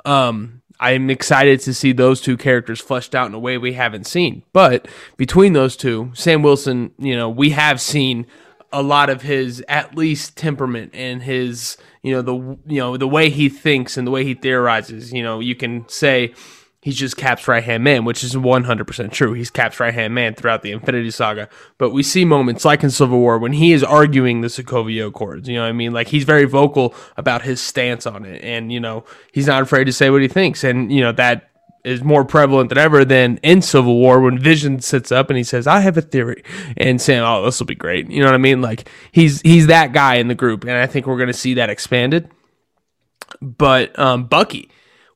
Um 0.07 0.63
I'm 0.79 1.09
excited 1.09 1.61
to 1.61 1.75
see 1.75 1.93
those 1.93 2.21
two 2.21 2.37
characters 2.37 2.81
fleshed 2.81 3.15
out 3.15 3.29
in 3.29 3.35
a 3.35 3.39
way 3.39 3.57
we 3.57 3.73
haven't 3.73 4.07
seen. 4.07 4.43
But 4.53 4.89
between 5.17 5.55
those 5.55 5.75
two, 5.75 6.11
Sam 6.15 6.43
Wilson, 6.43 6.91
you 6.99 7.17
know, 7.17 7.31
we 7.31 7.51
have 7.51 7.81
seen 7.81 8.27
a 8.73 8.83
lot 8.83 9.09
of 9.09 9.23
his 9.23 9.65
at 9.69 9.97
least 9.97 10.37
temperament 10.37 10.91
and 10.95 11.23
his 11.23 11.77
you 12.03 12.13
know 12.13 12.23
the 12.23 12.35
you 12.67 12.79
know 12.81 12.97
the 12.97 13.09
way 13.09 13.31
he 13.31 13.49
thinks 13.49 13.97
and 13.97 14.07
the 14.07 14.11
way 14.11 14.25
he 14.25 14.35
theorizes 14.35 15.13
you 15.13 15.23
know 15.23 15.41
you 15.41 15.55
can 15.55 15.89
say 15.89 16.35
he's 16.87 16.97
just 16.97 17.17
cap's 17.17 17.49
right 17.49 17.65
hand 17.65 17.83
man 17.83 18.05
which 18.05 18.23
is 18.23 18.37
100% 18.37 19.11
true 19.11 19.33
he's 19.33 19.51
cap's 19.51 19.81
right 19.81 19.93
hand 19.93 20.15
man 20.15 20.37
throughout 20.37 20.63
the 20.63 20.71
infinity 20.71 21.11
saga 21.11 21.49
but 21.79 21.91
we 21.91 22.01
see 22.01 22.25
moments 22.25 22.65
like 22.65 22.85
in 22.85 22.91
civil 22.91 23.19
war 23.19 23.39
when 23.39 23.53
he 23.53 23.73
is 23.73 23.83
arguing 23.83 24.41
the 24.41 24.47
sokovia 24.47 25.09
accords 25.09 25.49
you 25.49 25.57
know 25.57 25.63
what 25.63 25.69
i 25.69 25.73
mean 25.73 25.93
like 25.93 26.07
he's 26.07 26.23
very 26.23 26.45
vocal 26.45 26.95
about 27.17 27.43
his 27.43 27.61
stance 27.61 28.07
on 28.07 28.25
it 28.25 28.41
and 28.45 28.73
you 28.73 28.79
know 28.79 29.05
he's 29.33 29.49
not 29.49 29.65
afraid 29.65 29.83
to 29.83 29.93
say 29.93 30.11
what 30.11 30.23
he 30.23 30.29
thinks 30.29 30.63
and 30.63 30.93
you 30.93 31.01
know 31.01 31.11
that 31.11 31.51
is 31.83 32.05
more 32.05 32.25
prevalent 32.25 32.69
than 32.69 32.79
ever 32.79 33.05
than 33.05 33.39
in 33.45 33.63
Civil 33.63 33.97
War 33.97 34.21
when 34.21 34.41
Vision 34.41 34.81
sits 34.81 35.13
up 35.13 35.31
and 35.31 35.37
he 35.37 35.45
says, 35.45 35.69
"I 35.69 35.79
have 35.79 35.97
a 35.97 36.03
theory," 36.03 36.43
and 36.77 37.01
saying, 37.01 37.21
"Oh, 37.21 37.45
this 37.45 37.61
will 37.61 37.67
be 37.67 37.77
great." 37.77 38.11
You 38.11 38.19
know 38.23 38.27
what 38.27 38.35
I 38.35 38.39
mean? 38.39 38.61
Like 38.61 38.89
he's 39.13 39.41
he's 39.43 39.69
that 39.69 39.93
guy 39.93 40.17
in 40.17 40.27
the 40.27 40.35
group, 40.35 40.65
and 40.65 40.73
I 40.73 40.89
think 40.89 41.07
we're 41.07 41.17
going 41.17 41.29
to 41.29 41.33
see 41.33 41.55
that 41.55 41.71
expanded. 41.71 42.29
But 43.41 43.97
um, 44.01 44.25
Bucky, 44.25 44.69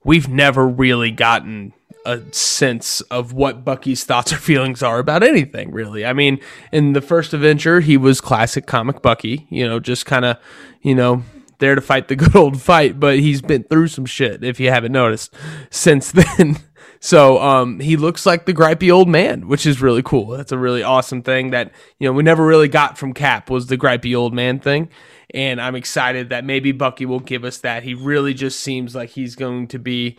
we've 0.05 0.29
never 0.29 0.67
really 0.67 1.11
gotten 1.11 1.73
a 2.07 2.21
sense 2.33 3.01
of 3.03 3.33
what 3.33 3.65
Bucky's 3.65 4.05
thoughts 4.05 4.33
or 4.33 4.37
feelings 4.39 4.83
are 4.83 4.99
about 4.99 5.23
anything, 5.23 5.71
really. 5.71 6.05
I 6.05 6.13
mean, 6.13 6.41
in 6.73 6.93
the 6.93 7.01
first 7.01 7.35
adventure, 7.35 7.81
he 7.81 7.97
was 7.97 8.21
classic 8.21 8.67
comic 8.67 9.03
Bucky, 9.03 9.47
you 9.51 9.67
know, 9.67 9.81
just 9.81 10.07
kind 10.07 10.25
of, 10.25 10.39
you 10.83 10.95
know, 10.95 11.23
there 11.59 11.75
to 11.75 11.81
fight 11.81 12.09
the 12.09 12.17
good 12.17 12.35
old 12.35 12.61
fight, 12.61 12.99
but 12.99 13.19
he's 13.19 13.43
been 13.43 13.65
through 13.65 13.89
some 13.89 14.07
shit, 14.07 14.43
if 14.43 14.59
you 14.59 14.71
haven't 14.71 14.93
noticed, 14.93 15.35
since 15.71 16.13
then. 16.39 16.59
So 17.03 17.41
um, 17.41 17.81
he 17.81 17.97
looks 17.97 18.27
like 18.27 18.45
the 18.45 18.53
gripey 18.53 18.93
old 18.93 19.09
man, 19.09 19.49
which 19.49 19.65
is 19.65 19.81
really 19.81 20.03
cool. 20.03 20.27
That's 20.29 20.53
a 20.53 20.59
really 20.59 20.83
awesome 20.83 21.23
thing 21.23 21.51
that 21.51 21.73
you 21.99 22.07
know 22.07 22.13
we 22.13 22.23
never 22.23 22.45
really 22.45 22.69
got 22.69 22.99
from 22.99 23.15
Cap 23.15 23.49
was 23.49 23.67
the 23.67 23.79
gripey 23.79 24.15
old 24.15 24.35
man 24.35 24.61
thing, 24.61 24.91
and 25.33 25.63
I'm 25.63 25.77
excited 25.77 26.29
that 26.29 26.45
maybe 26.45 26.73
Bucky 26.73 27.07
will 27.07 27.21
give 27.21 27.43
us 27.43 27.59
that. 27.59 27.85
He 27.85 27.95
really 27.95 28.35
just 28.35 28.61
seems 28.61 28.95
like 28.95 29.11
he's 29.11 29.35
going 29.35 29.69
to 29.69 29.79
be 29.79 30.19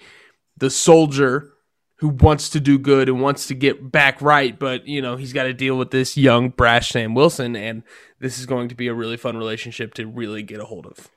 the 0.58 0.72
soldier 0.72 1.54
who 1.98 2.10
wants 2.10 2.50
to 2.50 2.60
do 2.60 2.80
good 2.80 3.08
and 3.10 3.22
wants 3.22 3.46
to 3.46 3.54
get 3.54 3.92
back 3.92 4.20
right, 4.20 4.58
but 4.58 4.88
you 4.88 5.04
know 5.04 5.18
he's 5.18 5.34
got 5.34 5.44
to 5.44 5.54
deal 5.54 5.78
with 5.78 5.92
this 5.92 6.18
young 6.18 6.50
brash 6.50 6.90
Sam 6.90 7.14
Wilson, 7.14 7.56
and 7.56 7.84
this 8.20 8.40
is 8.40 8.48
going 8.48 8.70
to 8.70 8.76
be 8.76 8.88
a 8.88 8.94
really 8.94 9.18
fun 9.18 9.38
relationship 9.38 9.94
to 9.94 10.08
really 10.08 10.42
get 10.42 10.60
a 10.60 10.66
hold 10.66 10.88
of. 10.88 11.12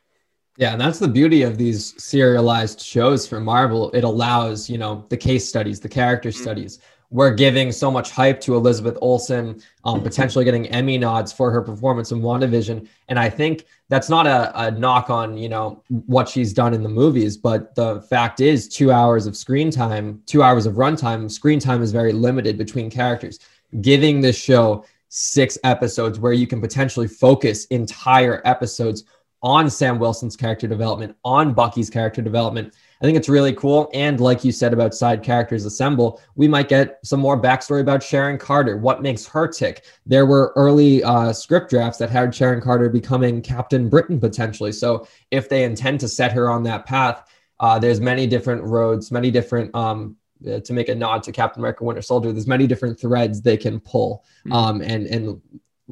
Yeah, 0.56 0.72
and 0.72 0.80
that's 0.80 1.00
the 1.00 1.08
beauty 1.08 1.42
of 1.42 1.58
these 1.58 2.00
serialized 2.02 2.80
shows 2.80 3.26
from 3.26 3.44
Marvel. 3.44 3.90
It 3.90 4.04
allows, 4.04 4.70
you 4.70 4.78
know, 4.78 5.04
the 5.08 5.16
case 5.16 5.48
studies, 5.48 5.80
the 5.80 5.88
character 5.88 6.30
studies. 6.30 6.78
we're 7.14 7.32
giving 7.32 7.70
so 7.70 7.92
much 7.92 8.10
hype 8.10 8.40
to 8.40 8.56
Elizabeth 8.56 8.98
Olsen, 9.00 9.62
um, 9.84 10.02
potentially 10.02 10.44
getting 10.44 10.66
Emmy 10.66 10.98
nods 10.98 11.32
for 11.32 11.48
her 11.48 11.62
performance 11.62 12.10
in 12.10 12.20
WandaVision. 12.20 12.88
And 13.06 13.20
I 13.20 13.30
think 13.30 13.66
that's 13.88 14.08
not 14.08 14.26
a, 14.26 14.66
a 14.66 14.70
knock 14.72 15.10
on, 15.10 15.38
you 15.38 15.48
know, 15.48 15.80
what 15.88 16.28
she's 16.28 16.52
done 16.52 16.74
in 16.74 16.82
the 16.82 16.88
movies, 16.88 17.36
but 17.36 17.72
the 17.76 18.02
fact 18.02 18.40
is 18.40 18.68
two 18.68 18.90
hours 18.90 19.26
of 19.26 19.36
screen 19.36 19.70
time, 19.70 20.20
two 20.26 20.42
hours 20.42 20.66
of 20.66 20.74
runtime, 20.74 21.30
screen 21.30 21.60
time 21.60 21.82
is 21.82 21.92
very 21.92 22.12
limited 22.12 22.58
between 22.58 22.90
characters. 22.90 23.38
Giving 23.80 24.20
this 24.20 24.36
show 24.36 24.84
six 25.08 25.56
episodes 25.62 26.18
where 26.18 26.32
you 26.32 26.48
can 26.48 26.60
potentially 26.60 27.06
focus 27.06 27.66
entire 27.66 28.42
episodes 28.44 29.04
on 29.44 29.68
Sam 29.68 29.98
Wilson's 29.98 30.36
character 30.36 30.66
development, 30.66 31.14
on 31.22 31.52
Bucky's 31.52 31.90
character 31.90 32.22
development, 32.22 32.74
I 33.02 33.04
think 33.04 33.18
it's 33.18 33.28
really 33.28 33.52
cool. 33.52 33.90
And 33.92 34.18
like 34.18 34.42
you 34.42 34.50
said 34.50 34.72
about 34.72 34.94
side 34.94 35.22
characters 35.22 35.66
assemble, 35.66 36.18
we 36.34 36.48
might 36.48 36.70
get 36.70 36.98
some 37.04 37.20
more 37.20 37.38
backstory 37.38 37.82
about 37.82 38.02
Sharon 38.02 38.38
Carter. 38.38 38.78
What 38.78 39.02
makes 39.02 39.26
her 39.26 39.46
tick? 39.46 39.84
There 40.06 40.24
were 40.24 40.54
early 40.56 41.04
uh, 41.04 41.34
script 41.34 41.68
drafts 41.68 41.98
that 41.98 42.08
had 42.08 42.34
Sharon 42.34 42.62
Carter 42.62 42.88
becoming 42.88 43.42
Captain 43.42 43.90
Britain 43.90 44.18
potentially. 44.18 44.72
So 44.72 45.06
if 45.30 45.50
they 45.50 45.64
intend 45.64 46.00
to 46.00 46.08
set 46.08 46.32
her 46.32 46.48
on 46.48 46.62
that 46.62 46.86
path, 46.86 47.30
uh, 47.60 47.78
there's 47.78 48.00
many 48.00 48.26
different 48.26 48.62
roads, 48.62 49.12
many 49.12 49.30
different 49.30 49.74
um, 49.74 50.16
uh, 50.48 50.60
to 50.60 50.72
make 50.72 50.88
a 50.88 50.94
nod 50.94 51.22
to 51.24 51.32
Captain 51.32 51.60
America: 51.60 51.84
Winter 51.84 52.02
Soldier. 52.02 52.32
There's 52.32 52.46
many 52.46 52.66
different 52.66 52.98
threads 52.98 53.42
they 53.42 53.58
can 53.58 53.78
pull 53.78 54.24
hmm. 54.44 54.52
um, 54.52 54.80
and 54.80 55.06
and 55.06 55.40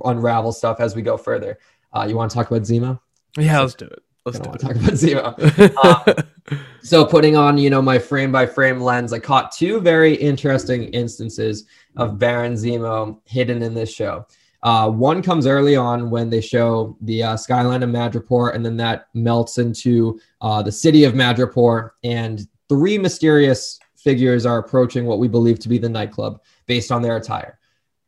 unravel 0.04 0.52
stuff 0.52 0.80
as 0.80 0.97
we 0.97 1.02
go 1.02 1.18
further. 1.18 1.59
Uh, 1.92 2.06
you 2.09 2.16
want 2.16 2.30
to 2.30 2.35
talk 2.35 2.50
about 2.50 2.62
Zemo? 2.62 2.99
Yeah, 3.36 3.60
let's 3.60 3.74
do 3.74 3.86
it. 3.86 4.02
Let's 4.24 4.38
do 4.38 4.50
talk 4.52 4.76
about 4.76 4.92
Zemo. 4.92 6.24
um, 6.48 6.58
so 6.82 7.04
putting 7.04 7.36
on, 7.36 7.58
you 7.58 7.70
know, 7.70 7.82
my 7.82 7.98
frame 7.98 8.30
by 8.30 8.46
frame 8.46 8.80
lens, 8.80 9.12
I 9.12 9.18
caught 9.18 9.50
two 9.50 9.80
very 9.80 10.14
interesting 10.14 10.84
instances 10.84 11.64
of 11.96 12.18
Baron 12.18 12.54
Zemo 12.54 13.20
hidden 13.24 13.62
in 13.62 13.74
this 13.74 13.92
show. 13.92 14.26
Uh, 14.62 14.88
one 14.88 15.22
comes 15.22 15.46
early 15.46 15.74
on 15.74 16.08
when 16.08 16.30
they 16.30 16.40
show 16.40 16.96
the 17.00 17.20
uh, 17.22 17.36
skyline 17.36 17.82
of 17.82 17.90
Madripoor, 17.90 18.54
and 18.54 18.64
then 18.64 18.76
that 18.76 19.08
melts 19.12 19.58
into 19.58 20.20
uh, 20.40 20.62
the 20.62 20.70
city 20.70 21.02
of 21.02 21.14
Madripoor, 21.14 21.90
and 22.04 22.46
three 22.68 22.96
mysterious 22.96 23.80
figures 23.96 24.46
are 24.46 24.58
approaching 24.58 25.04
what 25.04 25.18
we 25.18 25.26
believe 25.26 25.58
to 25.58 25.68
be 25.68 25.78
the 25.78 25.88
nightclub 25.88 26.40
based 26.66 26.92
on 26.92 27.02
their 27.02 27.16
attire. 27.16 27.58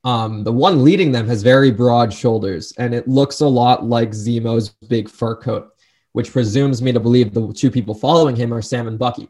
Um, 0.05 0.45
the 0.45 0.53
one 0.53 0.85
leading 0.85 1.13
them 1.13 1.27
has 1.29 1.43
very 1.43 1.71
broad 1.71 2.13
shoulders, 2.13 2.73
and 2.79 2.95
it 2.95 3.09
looks 3.09 3.41
a 3.41 3.47
lot 3.47 3.85
like 3.85 4.11
Zemo's 4.11 4.69
big 4.69 5.09
fur 5.09 5.35
coat 5.35 5.75
which 6.15 6.33
presumes 6.33 6.81
me 6.81 6.93
to 6.93 7.01
believe 7.01 7.35
the 7.35 7.53
two 7.53 7.71
people 7.71 7.93
following 7.93 8.37
him 8.37 8.55
are 8.55 8.63
Sam 8.63 8.87
and 8.87 8.99
Bucky. 8.99 9.29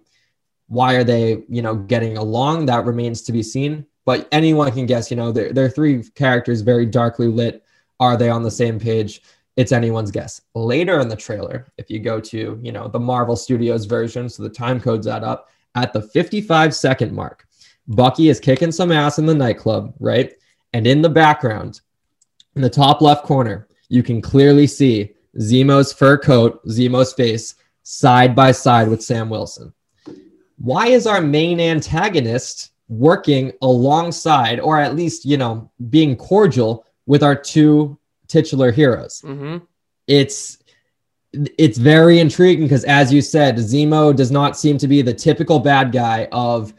Why 0.69 0.95
are 0.95 1.05
they, 1.05 1.43
you 1.49 1.63
know, 1.63 1.75
getting 1.75 2.19
along? 2.19 2.67
That 2.67 2.85
remains 2.85 3.23
to 3.23 3.33
be 3.33 3.43
seen. 3.43 3.87
But 4.05 4.29
anyone 4.33 4.71
can 4.71 4.85
guess, 4.85 5.11
you 5.11 5.17
know, 5.17 5.33
they're, 5.33 5.51
they're 5.51 5.71
three 5.71 6.03
characters 6.15 6.61
very 6.61 6.85
darkly 6.85 7.27
lit. 7.27 7.65
Are 8.01 8.19
they 8.19 8.29
on 8.29 8.43
the 8.43 8.51
same 8.51 8.79
page? 8.79 9.23
It's 9.57 9.73
anyone's 9.73 10.11
guess. 10.11 10.43
Later 10.55 11.01
in 11.01 11.09
the 11.09 11.17
trailer, 11.17 11.67
if 11.79 11.89
you 11.89 12.01
go 12.01 12.21
to, 12.21 12.61
you 12.63 12.73
know, 12.73 12.87
the 12.87 13.01
Marvel 13.01 13.35
Studios 13.37 13.87
version, 13.87 14.29
so 14.29 14.43
the 14.43 14.51
time 14.51 14.79
codes 14.79 15.07
add 15.07 15.25
up, 15.25 15.49
at 15.75 15.95
the 15.95 16.03
55 16.03 16.75
second 16.75 17.13
mark, 17.13 17.47
Bucky 17.89 18.29
is 18.29 18.41
kicking 18.41 18.73
some 18.73 18.93
ass 18.93 19.19
in 19.19 19.25
the 19.25 19.35
nightclub, 19.35 19.95
right? 20.01 20.35
And 20.75 20.89
in 20.89 21.01
the 21.01 21.09
background, 21.09 21.81
in 22.57 22.63
the 22.63 22.69
top 22.69 23.01
left 23.01 23.25
corner, 23.25 23.69
you 23.89 24.03
can 24.03 24.21
clearly 24.21 24.67
see 24.67 25.15
Zemo's 25.39 25.93
fur 25.93 26.19
coat, 26.19 26.67
Zemo's 26.67 27.13
face, 27.13 27.55
side 27.85 28.35
by 28.35 28.51
side 28.51 28.89
with 28.89 29.03
Sam 29.03 29.31
Wilson. 29.31 29.73
Why 30.59 30.89
is 30.89 31.07
our 31.07 31.21
main 31.21 31.61
antagonist 31.61 32.73
working 32.89 33.53
alongside, 33.63 34.59
or 34.59 34.81
at 34.81 34.97
least, 34.97 35.25
you 35.25 35.37
know, 35.37 35.71
being 35.91 36.17
cordial 36.17 36.85
with 37.07 37.23
our 37.23 37.37
two 37.37 37.97
titular 38.27 38.73
heroes? 38.73 39.23
Mm-hmm. 39.25 39.59
It's 40.09 40.59
it's 41.33 41.79
very 41.79 42.19
intriguing 42.19 42.65
because, 42.65 42.85
as 42.85 43.13
you 43.13 43.23
said, 43.23 43.57
Zemo 43.57 44.15
does 44.15 44.31
not 44.31 44.57
seem 44.57 44.79
to 44.79 44.89
be 44.89 45.03
the 45.03 45.15
typical 45.15 45.61
bad 45.61 45.93
guy 45.93 46.29
of 46.33 46.75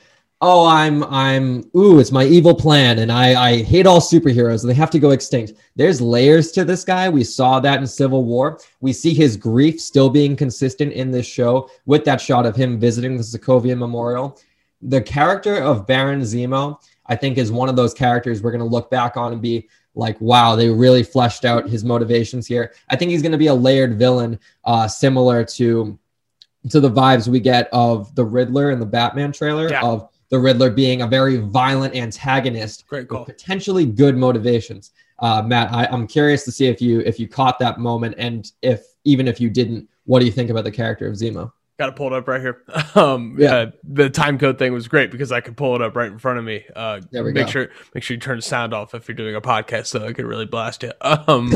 oh 0.47 0.63
i'm 0.67 1.03
i'm 1.05 1.63
ooh 1.75 1.99
it's 1.99 2.11
my 2.11 2.23
evil 2.23 2.53
plan 2.53 2.99
and 2.99 3.11
i 3.11 3.33
i 3.49 3.63
hate 3.63 3.87
all 3.87 3.99
superheroes 3.99 4.61
and 4.61 4.69
they 4.69 4.75
have 4.75 4.91
to 4.91 4.99
go 4.99 5.09
extinct. 5.09 5.53
There's 5.75 5.99
layers 5.99 6.51
to 6.51 6.63
this 6.63 6.83
guy. 6.83 7.09
We 7.09 7.23
saw 7.23 7.59
that 7.59 7.79
in 7.79 7.87
civil 7.87 8.23
war. 8.23 8.59
We 8.79 8.93
see 8.93 9.13
his 9.13 9.35
grief 9.37 9.81
still 9.81 10.09
being 10.09 10.35
consistent 10.35 10.93
in 10.93 11.09
this 11.09 11.25
show 11.25 11.69
with 11.87 12.05
that 12.05 12.21
shot 12.21 12.45
of 12.45 12.55
him 12.55 12.79
visiting 12.79 13.17
the 13.17 13.23
sokovian 13.23 13.79
memorial. 13.79 14.39
The 14.83 15.01
character 15.01 15.57
of 15.57 15.87
baron 15.87 16.21
zemo 16.21 16.79
i 17.07 17.15
think 17.15 17.39
is 17.39 17.51
one 17.51 17.69
of 17.69 17.75
those 17.75 17.95
characters 17.95 18.43
we're 18.43 18.51
going 18.51 18.59
to 18.59 18.75
look 18.75 18.91
back 18.91 19.17
on 19.17 19.33
and 19.33 19.41
be 19.41 19.67
like 19.95 20.19
wow 20.21 20.55
they 20.55 20.69
really 20.69 21.01
fleshed 21.01 21.43
out 21.43 21.67
his 21.67 21.83
motivations 21.83 22.45
here. 22.45 22.73
I 22.89 22.95
think 22.95 23.09
he's 23.09 23.23
going 23.23 23.31
to 23.31 23.37
be 23.39 23.47
a 23.47 23.53
layered 23.53 23.97
villain 23.97 24.39
uh 24.63 24.87
similar 24.87 25.43
to 25.57 25.97
to 26.69 26.79
the 26.79 26.89
vibes 26.89 27.27
we 27.27 27.39
get 27.39 27.67
of 27.71 28.13
the 28.13 28.25
riddler 28.25 28.69
in 28.69 28.79
the 28.79 28.85
batman 28.85 29.31
trailer 29.31 29.69
yeah. 29.69 29.81
of 29.81 30.09
the 30.29 30.39
Riddler 30.39 30.69
being 30.69 31.01
a 31.01 31.07
very 31.07 31.37
violent 31.37 31.95
antagonist 31.95 32.87
Great 32.87 33.07
call. 33.07 33.25
with 33.25 33.27
potentially 33.37 33.85
good 33.85 34.17
motivations. 34.17 34.91
Uh, 35.19 35.41
Matt, 35.41 35.71
I, 35.71 35.85
I'm 35.85 36.07
curious 36.07 36.43
to 36.45 36.51
see 36.51 36.67
if 36.67 36.81
you 36.81 36.99
if 37.01 37.19
you 37.19 37.27
caught 37.27 37.59
that 37.59 37.79
moment, 37.79 38.15
and 38.17 38.51
if 38.61 38.85
even 39.03 39.27
if 39.27 39.39
you 39.39 39.49
didn't, 39.49 39.87
what 40.05 40.19
do 40.19 40.25
you 40.25 40.31
think 40.31 40.49
about 40.49 40.63
the 40.63 40.71
character 40.71 41.07
of 41.07 41.13
Zemo? 41.15 41.51
Got 41.77 41.89
it 41.89 41.95
pulled 41.97 42.13
up 42.13 42.27
right 42.27 42.39
here. 42.41 42.63
Um, 42.95 43.35
yeah, 43.37 43.53
uh, 43.53 43.71
the 43.83 44.09
time 44.09 44.39
code 44.39 44.57
thing 44.57 44.71
was 44.71 44.87
great 44.87 45.11
because 45.11 45.29
I 45.29 45.41
could 45.41 45.57
pull 45.57 45.75
it 45.75 45.81
up 45.81 45.97
right 45.97 46.09
in 46.09 46.17
front 46.17 46.39
of 46.39 46.45
me. 46.45 46.63
Uh, 46.73 47.01
there 47.11 47.25
we 47.25 47.33
make 47.33 47.47
go. 47.47 47.51
sure 47.51 47.69
make 47.93 48.05
sure 48.05 48.15
you 48.15 48.21
turn 48.21 48.37
the 48.37 48.41
sound 48.41 48.73
off 48.73 48.95
if 48.95 49.09
you're 49.09 49.15
doing 49.15 49.35
a 49.35 49.41
podcast, 49.41 49.87
so 49.87 50.05
I 50.07 50.13
could 50.13 50.25
really 50.25 50.45
blast 50.45 50.83
it. 50.83 50.95
Um, 51.27 51.51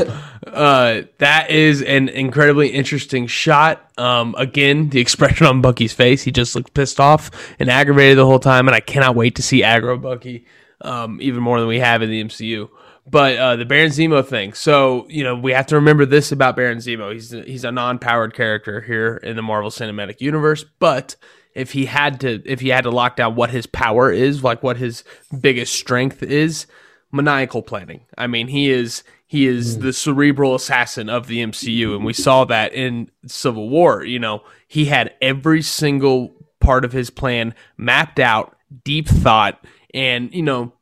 uh, 0.46 1.02
that 1.18 1.50
is 1.50 1.80
an 1.82 2.10
incredibly 2.10 2.68
interesting 2.68 3.26
shot. 3.26 3.90
Um, 3.98 4.34
again, 4.36 4.90
the 4.90 5.00
expression 5.00 5.46
on 5.46 5.62
Bucky's 5.62 5.94
face, 5.94 6.22
he 6.22 6.30
just 6.30 6.54
looked 6.54 6.74
pissed 6.74 7.00
off 7.00 7.30
and 7.58 7.70
aggravated 7.70 8.18
the 8.18 8.26
whole 8.26 8.38
time, 8.38 8.68
and 8.68 8.74
I 8.74 8.80
cannot 8.80 9.14
wait 9.14 9.36
to 9.36 9.42
see 9.42 9.62
aggro 9.62 10.00
Bucky 10.00 10.44
um, 10.82 11.18
even 11.22 11.42
more 11.42 11.58
than 11.58 11.68
we 11.68 11.78
have 11.78 12.02
in 12.02 12.10
the 12.10 12.22
MCU. 12.22 12.68
But 13.10 13.36
uh, 13.36 13.56
the 13.56 13.64
Baron 13.64 13.90
Zemo 13.90 14.24
thing. 14.24 14.52
So 14.52 15.06
you 15.08 15.24
know 15.24 15.34
we 15.34 15.52
have 15.52 15.66
to 15.66 15.76
remember 15.76 16.06
this 16.06 16.32
about 16.32 16.56
Baron 16.56 16.78
Zemo. 16.78 17.12
He's 17.12 17.30
he's 17.30 17.64
a 17.64 17.72
non-powered 17.72 18.34
character 18.34 18.80
here 18.80 19.16
in 19.16 19.36
the 19.36 19.42
Marvel 19.42 19.70
Cinematic 19.70 20.20
Universe. 20.20 20.64
But 20.78 21.16
if 21.54 21.72
he 21.72 21.86
had 21.86 22.20
to 22.20 22.42
if 22.44 22.60
he 22.60 22.68
had 22.68 22.84
to 22.84 22.90
lock 22.90 23.16
down 23.16 23.34
what 23.34 23.50
his 23.50 23.66
power 23.66 24.12
is, 24.12 24.44
like 24.44 24.62
what 24.62 24.76
his 24.76 25.02
biggest 25.40 25.74
strength 25.74 26.22
is, 26.22 26.66
maniacal 27.12 27.62
planning. 27.62 28.02
I 28.16 28.26
mean, 28.26 28.48
he 28.48 28.70
is 28.70 29.02
he 29.26 29.46
is 29.46 29.78
mm. 29.78 29.82
the 29.82 29.92
cerebral 29.92 30.54
assassin 30.54 31.08
of 31.08 31.26
the 31.26 31.38
MCU, 31.38 31.94
and 31.94 32.04
we 32.04 32.12
saw 32.12 32.44
that 32.46 32.72
in 32.72 33.10
Civil 33.26 33.68
War. 33.68 34.04
You 34.04 34.18
know, 34.18 34.42
he 34.66 34.86
had 34.86 35.14
every 35.20 35.62
single 35.62 36.34
part 36.60 36.84
of 36.84 36.92
his 36.92 37.10
plan 37.10 37.54
mapped 37.76 38.20
out, 38.20 38.56
deep 38.84 39.08
thought, 39.08 39.64
and 39.94 40.32
you 40.34 40.42
know 40.42 40.72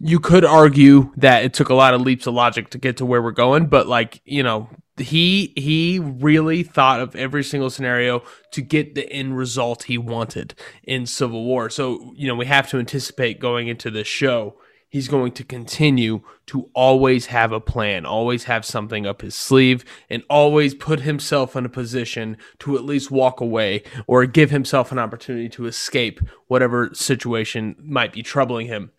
you 0.00 0.20
could 0.20 0.44
argue 0.44 1.12
that 1.16 1.44
it 1.44 1.52
took 1.52 1.70
a 1.70 1.74
lot 1.74 1.94
of 1.94 2.00
leaps 2.00 2.26
of 2.26 2.34
logic 2.34 2.70
to 2.70 2.78
get 2.78 2.98
to 2.98 3.06
where 3.06 3.20
we're 3.20 3.32
going, 3.32 3.66
but 3.66 3.88
like, 3.88 4.20
you 4.24 4.42
know, 4.42 4.68
he 4.96 5.52
he 5.56 5.98
really 5.98 6.62
thought 6.62 7.00
of 7.00 7.16
every 7.16 7.44
single 7.44 7.70
scenario 7.70 8.22
to 8.52 8.62
get 8.62 8.94
the 8.94 9.10
end 9.12 9.36
result 9.36 9.84
he 9.84 9.98
wanted 9.98 10.54
in 10.84 11.06
Civil 11.06 11.44
War. 11.44 11.70
So, 11.70 12.12
you 12.16 12.28
know, 12.28 12.34
we 12.34 12.46
have 12.46 12.68
to 12.70 12.78
anticipate 12.78 13.40
going 13.40 13.68
into 13.68 13.90
this 13.90 14.06
show, 14.06 14.56
he's 14.88 15.08
going 15.08 15.32
to 15.32 15.44
continue 15.44 16.22
to 16.46 16.70
always 16.74 17.26
have 17.26 17.52
a 17.52 17.60
plan, 17.60 18.06
always 18.06 18.44
have 18.44 18.64
something 18.64 19.06
up 19.06 19.22
his 19.22 19.34
sleeve, 19.34 19.84
and 20.08 20.22
always 20.30 20.74
put 20.74 21.00
himself 21.00 21.56
in 21.56 21.64
a 21.64 21.68
position 21.68 22.36
to 22.60 22.76
at 22.76 22.84
least 22.84 23.10
walk 23.10 23.40
away 23.40 23.82
or 24.06 24.26
give 24.26 24.50
himself 24.50 24.92
an 24.92 24.98
opportunity 24.98 25.48
to 25.48 25.66
escape 25.66 26.20
whatever 26.46 26.90
situation 26.94 27.76
might 27.80 28.12
be 28.12 28.22
troubling 28.22 28.66
him 28.66 28.92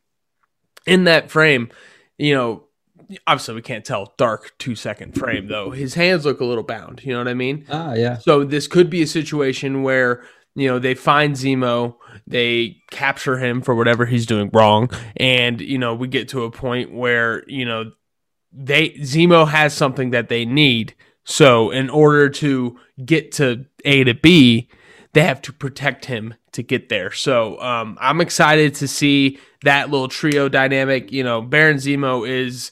in 0.86 1.06
that 1.06 1.30
frame, 1.30 1.70
you 2.18 2.34
know, 2.34 2.64
obviously 3.28 3.56
we 3.56 3.62
can't 3.62 3.86
tell 3.86 4.14
dark 4.18 4.54
two 4.58 4.76
second 4.76 5.16
frame 5.16 5.48
though. 5.48 5.72
His 5.72 5.94
hands 5.94 6.26
look 6.26 6.40
a 6.40 6.46
little 6.46 6.64
bound. 6.64 7.04
You 7.04 7.14
know 7.14 7.20
what 7.20 7.28
I 7.28 7.34
mean? 7.34 7.66
Ah, 7.70 7.94
yeah. 7.94 8.18
So 8.18 8.44
this 8.44 8.68
could 8.68 8.90
be 8.90 9.02
a 9.02 9.08
situation 9.08 9.84
where 9.84 10.24
you 10.56 10.68
know 10.68 10.80
they 10.80 10.96
find 10.96 11.36
Zemo, 11.36 11.96
they 12.28 12.78
capture 12.92 13.38
him 13.38 13.62
for 13.62 13.76
whatever 13.76 14.06
he's 14.06 14.26
doing 14.26 14.50
wrong, 14.54 14.90
and 15.18 15.62
you 15.62 15.78
know 15.78 15.96
we 15.96 16.08
get 16.08 16.28
to 16.30 16.44
a 16.44 16.52
point 16.52 16.94
where 16.94 17.44
you 17.48 17.66
know 17.66 17.92
they 18.52 18.92
Zemo 18.92 19.48
has 19.48 19.74
something 19.74 20.12
that 20.12 20.30
they 20.30 20.46
need. 20.46 20.96
So 21.24 21.70
in 21.70 21.90
order 21.90 22.30
to 22.30 22.80
get 23.06 23.32
to 23.34 23.66
A 23.86 24.04
to 24.04 24.14
B, 24.16 24.70
they 25.14 25.24
have 25.24 25.42
to 25.44 25.54
protect 25.54 26.06
him 26.06 26.36
to 26.52 26.64
get 26.64 26.90
there. 26.90 27.12
So 27.12 27.60
um, 27.62 27.98
I'm 28.00 28.22
excited 28.22 28.76
to 28.76 28.88
see 28.88 29.40
that 29.64 29.90
little 29.90 30.08
trio 30.08 30.50
dynamic. 30.50 31.12
You 31.12 31.24
know, 31.24 31.42
Baron 31.42 31.78
Zemo 31.78 32.28
is, 32.28 32.72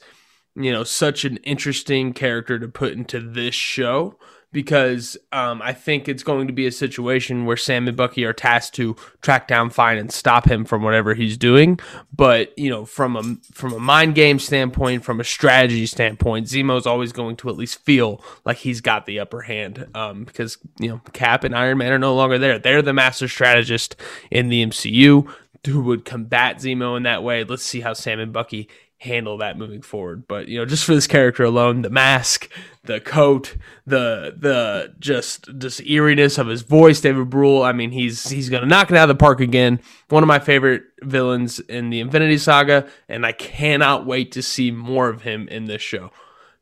you 0.55 0.71
know, 0.71 0.83
such 0.83 1.25
an 1.25 1.37
interesting 1.37 2.13
character 2.13 2.59
to 2.59 2.67
put 2.67 2.93
into 2.93 3.19
this 3.19 3.55
show 3.55 4.17
because 4.57 5.15
um, 5.31 5.61
I 5.61 5.71
think 5.71 6.09
it's 6.09 6.23
going 6.23 6.47
to 6.47 6.51
be 6.51 6.65
a 6.65 6.71
situation 6.71 7.45
where 7.45 7.55
Sam 7.55 7.87
and 7.87 7.95
Bucky 7.95 8.25
are 8.25 8.33
tasked 8.33 8.73
to 8.77 8.95
track 9.21 9.47
down 9.47 9.69
Fine 9.69 9.99
and 9.99 10.11
stop 10.11 10.49
him 10.49 10.65
from 10.65 10.81
whatever 10.81 11.13
he's 11.13 11.37
doing. 11.37 11.79
But 12.11 12.57
you 12.57 12.71
know, 12.71 12.83
from 12.83 13.15
a 13.15 13.21
from 13.53 13.73
a 13.73 13.79
mind 13.79 14.15
game 14.15 14.39
standpoint, 14.39 15.03
from 15.03 15.19
a 15.19 15.23
strategy 15.23 15.85
standpoint, 15.85 16.47
Zemo's 16.47 16.87
always 16.87 17.11
going 17.11 17.35
to 17.35 17.49
at 17.49 17.55
least 17.55 17.85
feel 17.85 18.19
like 18.45 18.57
he's 18.57 18.81
got 18.81 19.05
the 19.05 19.19
upper 19.19 19.41
hand 19.41 19.85
um, 19.93 20.23
because 20.23 20.57
you 20.79 20.89
know 20.89 21.01
Cap 21.13 21.43
and 21.43 21.55
Iron 21.55 21.77
Man 21.77 21.91
are 21.91 21.99
no 21.99 22.15
longer 22.15 22.39
there. 22.39 22.57
They're 22.57 22.81
the 22.81 22.93
master 22.93 23.27
strategist 23.27 23.95
in 24.31 24.49
the 24.49 24.65
MCU 24.65 25.31
who 25.67 25.81
would 25.81 26.05
combat 26.05 26.57
Zemo 26.57 26.97
in 26.97 27.03
that 27.03 27.23
way. 27.23 27.43
Let's 27.43 27.63
see 27.63 27.81
how 27.81 27.93
Sam 27.93 28.19
and 28.19 28.33
Bucky 28.33 28.69
handle 28.99 29.37
that 29.37 29.57
moving 29.57 29.81
forward. 29.81 30.27
But 30.27 30.47
you 30.47 30.57
know, 30.57 30.65
just 30.65 30.83
for 30.83 30.95
this 30.95 31.07
character 31.07 31.43
alone, 31.43 31.81
the 31.81 31.89
mask, 31.89 32.49
the 32.83 32.99
coat, 32.99 33.55
the 33.85 34.35
the 34.37 34.95
just 34.99 35.49
just 35.57 35.81
eeriness 35.81 36.37
of 36.37 36.47
his 36.47 36.63
voice, 36.63 37.01
David 37.01 37.29
Brühl. 37.29 37.65
I 37.65 37.71
mean, 37.71 37.91
he's 37.91 38.29
he's 38.29 38.49
gonna 38.49 38.65
knock 38.65 38.89
it 38.89 38.97
out 38.97 39.09
of 39.09 39.15
the 39.15 39.19
park 39.19 39.39
again. 39.39 39.79
One 40.09 40.23
of 40.23 40.27
my 40.27 40.39
favorite 40.39 40.83
villains 41.01 41.59
in 41.59 41.89
the 41.89 41.99
Infinity 41.99 42.37
Saga, 42.37 42.87
and 43.07 43.25
I 43.25 43.31
cannot 43.31 44.05
wait 44.05 44.31
to 44.33 44.41
see 44.41 44.71
more 44.71 45.09
of 45.09 45.21
him 45.21 45.47
in 45.47 45.65
this 45.65 45.81
show. 45.81 46.11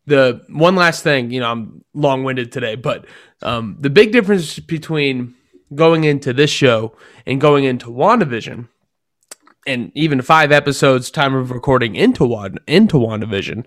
The 0.08 0.44
one 0.50 0.76
last 0.76 1.04
thing, 1.04 1.32
you 1.32 1.40
know, 1.40 1.50
I'm 1.50 1.84
long 1.94 2.24
winded 2.24 2.52
today, 2.52 2.76
but 2.76 3.06
um, 3.42 3.78
the 3.80 3.90
big 3.90 4.12
difference 4.12 4.60
between 4.60 5.34
going 5.74 6.04
into 6.04 6.32
this 6.32 6.52
show 6.52 6.96
and 7.26 7.42
going 7.42 7.64
into 7.64 7.88
WandaVision 7.88 8.68
and 9.66 9.92
even 9.96 10.22
five 10.22 10.52
episodes 10.52 11.12
time 11.12 11.36
of 11.36 11.52
recording 11.52 11.96
into 11.96 12.26
Wand 12.26 12.60
into 12.68 12.98
WandaVision, 12.98 13.66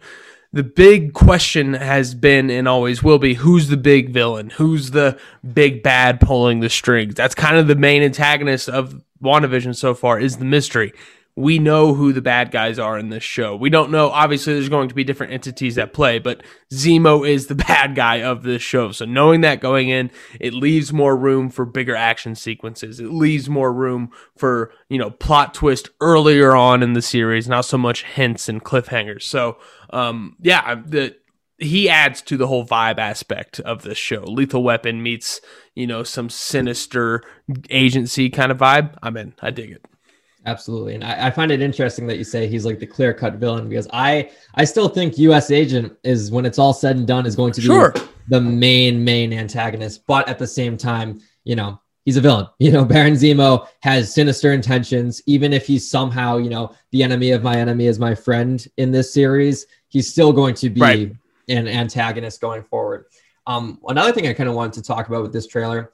the 0.52 0.62
big 0.62 1.12
question 1.12 1.74
has 1.74 2.14
been 2.14 2.50
and 2.50 2.66
always 2.66 3.02
will 3.02 3.18
be 3.18 3.34
who's 3.34 3.68
the 3.68 3.76
big 3.76 4.10
villain? 4.10 4.50
Who's 4.50 4.92
the 4.92 5.18
big 5.52 5.82
bad 5.82 6.20
pulling 6.20 6.60
the 6.60 6.70
strings? 6.70 7.14
That's 7.14 7.34
kind 7.34 7.56
of 7.56 7.66
the 7.66 7.74
main 7.74 8.02
antagonist 8.02 8.68
of 8.68 9.02
WandaVision 9.22 9.76
so 9.76 9.94
far 9.94 10.18
is 10.18 10.36
the 10.36 10.44
mystery 10.44 10.92
we 11.38 11.60
know 11.60 11.94
who 11.94 12.12
the 12.12 12.20
bad 12.20 12.50
guys 12.50 12.80
are 12.80 12.98
in 12.98 13.10
this 13.10 13.22
show. 13.22 13.54
We 13.54 13.70
don't 13.70 13.92
know, 13.92 14.08
obviously, 14.10 14.54
there's 14.54 14.68
going 14.68 14.88
to 14.88 14.94
be 14.94 15.04
different 15.04 15.32
entities 15.32 15.78
at 15.78 15.92
play, 15.92 16.18
but 16.18 16.42
Zemo 16.72 17.26
is 17.26 17.46
the 17.46 17.54
bad 17.68 17.94
guy 17.94 18.22
of 18.22 18.42
this 18.42 18.60
show. 18.60 18.90
So 18.90 19.04
knowing 19.04 19.42
that 19.42 19.60
going 19.60 19.88
in, 19.88 20.10
it 20.40 20.52
leaves 20.52 20.92
more 20.92 21.16
room 21.16 21.48
for 21.48 21.64
bigger 21.64 21.94
action 21.94 22.34
sequences. 22.34 22.98
It 22.98 23.12
leaves 23.12 23.48
more 23.48 23.72
room 23.72 24.10
for, 24.36 24.72
you 24.88 24.98
know, 24.98 25.10
plot 25.10 25.54
twist 25.54 25.90
earlier 26.00 26.56
on 26.56 26.82
in 26.82 26.94
the 26.94 27.02
series, 27.02 27.46
not 27.46 27.64
so 27.64 27.78
much 27.78 28.02
hints 28.02 28.48
and 28.48 28.64
cliffhangers. 28.64 29.22
So, 29.22 29.58
um, 29.90 30.34
yeah, 30.40 30.74
the, 30.84 31.14
he 31.58 31.88
adds 31.88 32.20
to 32.22 32.36
the 32.36 32.48
whole 32.48 32.66
vibe 32.66 32.98
aspect 32.98 33.60
of 33.60 33.82
this 33.82 33.98
show. 33.98 34.24
Lethal 34.24 34.64
Weapon 34.64 35.04
meets, 35.04 35.40
you 35.76 35.86
know, 35.86 36.02
some 36.02 36.30
sinister 36.30 37.22
agency 37.70 38.28
kind 38.28 38.50
of 38.50 38.58
vibe. 38.58 38.96
I'm 39.04 39.16
in. 39.16 39.34
I 39.40 39.52
dig 39.52 39.70
it. 39.70 39.84
Absolutely, 40.46 40.94
and 40.94 41.04
I, 41.04 41.26
I, 41.26 41.30
find 41.30 41.50
it 41.50 41.60
interesting 41.60 42.06
that 42.06 42.16
you 42.16 42.24
say 42.24 42.46
he's 42.46 42.64
like 42.64 42.78
the 42.78 42.86
clear 42.86 43.12
cut 43.12 43.34
villain 43.34 43.68
because 43.68 43.88
I 43.92 44.30
I 44.54 44.64
still 44.64 44.88
think 44.88 45.18
U.S. 45.18 45.50
Agent 45.50 45.96
is 46.04 46.30
when 46.30 46.46
it's 46.46 46.58
all 46.58 46.72
said 46.72 46.96
and 46.96 47.06
done 47.06 47.26
is 47.26 47.36
going 47.36 47.52
to 47.54 47.60
be 47.60 47.66
sure. 47.66 47.92
the 48.28 48.40
main 48.40 49.02
main 49.02 49.32
antagonist, 49.32 50.06
but 50.06 50.28
at 50.28 50.38
the 50.38 50.46
same 50.46 50.76
time, 50.76 51.20
you 51.44 51.56
know, 51.56 51.80
he's 52.04 52.16
a 52.16 52.20
villain. 52.22 52.46
You 52.58 52.72
know, 52.72 52.84
Baron 52.84 53.14
Zemo 53.14 53.66
has 53.80 54.14
sinister 54.14 54.52
intentions. 54.52 55.20
Even 55.26 55.52
if 55.52 55.66
he's 55.66 55.90
somehow, 55.90 56.38
you 56.38 56.48
know, 56.48 56.74
the 56.92 57.02
enemy 57.02 57.32
of 57.32 57.42
my 57.42 57.56
enemy 57.56 57.86
is 57.86 57.98
my 57.98 58.14
friend 58.14 58.66
in 58.78 58.90
this 58.90 59.12
series, 59.12 59.66
he's 59.88 60.08
still 60.08 60.32
going 60.32 60.54
to 60.54 60.70
be 60.70 60.80
right. 60.80 61.12
an 61.48 61.68
antagonist 61.68 62.40
going 62.40 62.62
forward. 62.62 63.06
Um, 63.46 63.80
another 63.88 64.12
thing 64.12 64.26
I 64.26 64.32
kind 64.32 64.48
of 64.48 64.54
wanted 64.54 64.74
to 64.74 64.82
talk 64.82 65.08
about 65.08 65.22
with 65.22 65.32
this 65.32 65.46
trailer, 65.46 65.92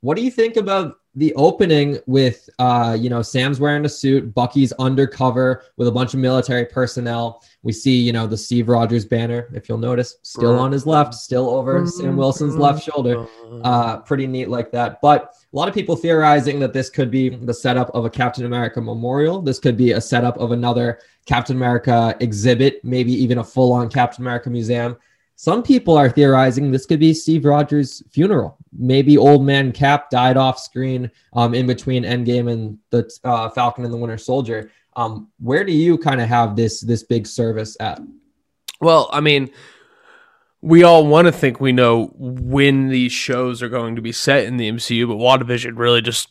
what 0.00 0.16
do 0.16 0.22
you 0.22 0.30
think 0.30 0.56
about 0.56 0.96
the 1.16 1.34
opening 1.34 1.98
with 2.06 2.48
uh 2.60 2.96
you 2.98 3.10
know 3.10 3.20
sam's 3.20 3.58
wearing 3.58 3.84
a 3.84 3.88
suit 3.88 4.32
bucky's 4.32 4.72
undercover 4.74 5.64
with 5.76 5.88
a 5.88 5.92
bunch 5.92 6.14
of 6.14 6.20
military 6.20 6.64
personnel. 6.64 7.42
We 7.62 7.72
see 7.72 7.96
you 7.96 8.12
know 8.12 8.28
the 8.28 8.36
steve 8.36 8.68
rogers 8.68 9.04
banner 9.04 9.48
if 9.52 9.68
you'll 9.68 9.78
notice 9.78 10.18
still 10.22 10.56
on 10.58 10.70
his 10.70 10.86
left 10.86 11.14
still 11.14 11.50
over 11.50 11.84
sam 11.86 12.16
wilson's 12.16 12.56
left 12.56 12.84
shoulder. 12.84 13.26
Uh 13.64 13.98
pretty 13.98 14.26
neat 14.28 14.48
like 14.48 14.70
that. 14.70 15.00
But 15.00 15.34
a 15.52 15.56
lot 15.56 15.68
of 15.68 15.74
people 15.74 15.96
theorizing 15.96 16.60
that 16.60 16.72
this 16.72 16.88
could 16.88 17.10
be 17.10 17.28
the 17.28 17.54
setup 17.54 17.90
of 17.92 18.04
a 18.04 18.10
captain 18.10 18.44
america 18.44 18.80
memorial. 18.80 19.42
This 19.42 19.58
could 19.58 19.76
be 19.76 19.92
a 19.92 20.00
setup 20.00 20.38
of 20.38 20.52
another 20.52 21.00
captain 21.26 21.56
america 21.56 22.16
exhibit 22.20 22.82
maybe 22.84 23.12
even 23.12 23.38
a 23.38 23.44
full-on 23.44 23.88
captain 23.90 24.22
america 24.24 24.48
museum 24.48 24.96
some 25.40 25.62
people 25.62 25.96
are 25.96 26.10
theorizing 26.10 26.70
this 26.70 26.84
could 26.84 27.00
be 27.00 27.14
Steve 27.14 27.46
Rogers' 27.46 28.02
funeral. 28.10 28.58
Maybe 28.78 29.16
old 29.16 29.42
man 29.42 29.72
Cap 29.72 30.10
died 30.10 30.36
off 30.36 30.58
screen 30.58 31.10
um, 31.32 31.54
in 31.54 31.66
between 31.66 32.02
Endgame 32.02 32.52
and 32.52 32.76
the 32.90 33.10
uh, 33.24 33.48
Falcon 33.48 33.86
and 33.86 33.94
the 33.94 33.96
Winter 33.96 34.18
Soldier. 34.18 34.70
Um, 34.96 35.30
where 35.38 35.64
do 35.64 35.72
you 35.72 35.96
kind 35.96 36.20
of 36.20 36.28
have 36.28 36.56
this 36.56 36.82
this 36.82 37.04
big 37.04 37.26
service 37.26 37.74
at? 37.80 38.02
Well, 38.82 39.08
I 39.14 39.20
mean, 39.20 39.50
we 40.60 40.82
all 40.82 41.06
want 41.06 41.24
to 41.24 41.32
think 41.32 41.58
we 41.58 41.72
know 41.72 42.12
when 42.18 42.88
these 42.88 43.12
shows 43.12 43.62
are 43.62 43.70
going 43.70 43.96
to 43.96 44.02
be 44.02 44.12
set 44.12 44.44
in 44.44 44.58
the 44.58 44.70
MCU, 44.70 45.08
but 45.08 45.16
WandaVision 45.16 45.78
really 45.78 46.02
just 46.02 46.28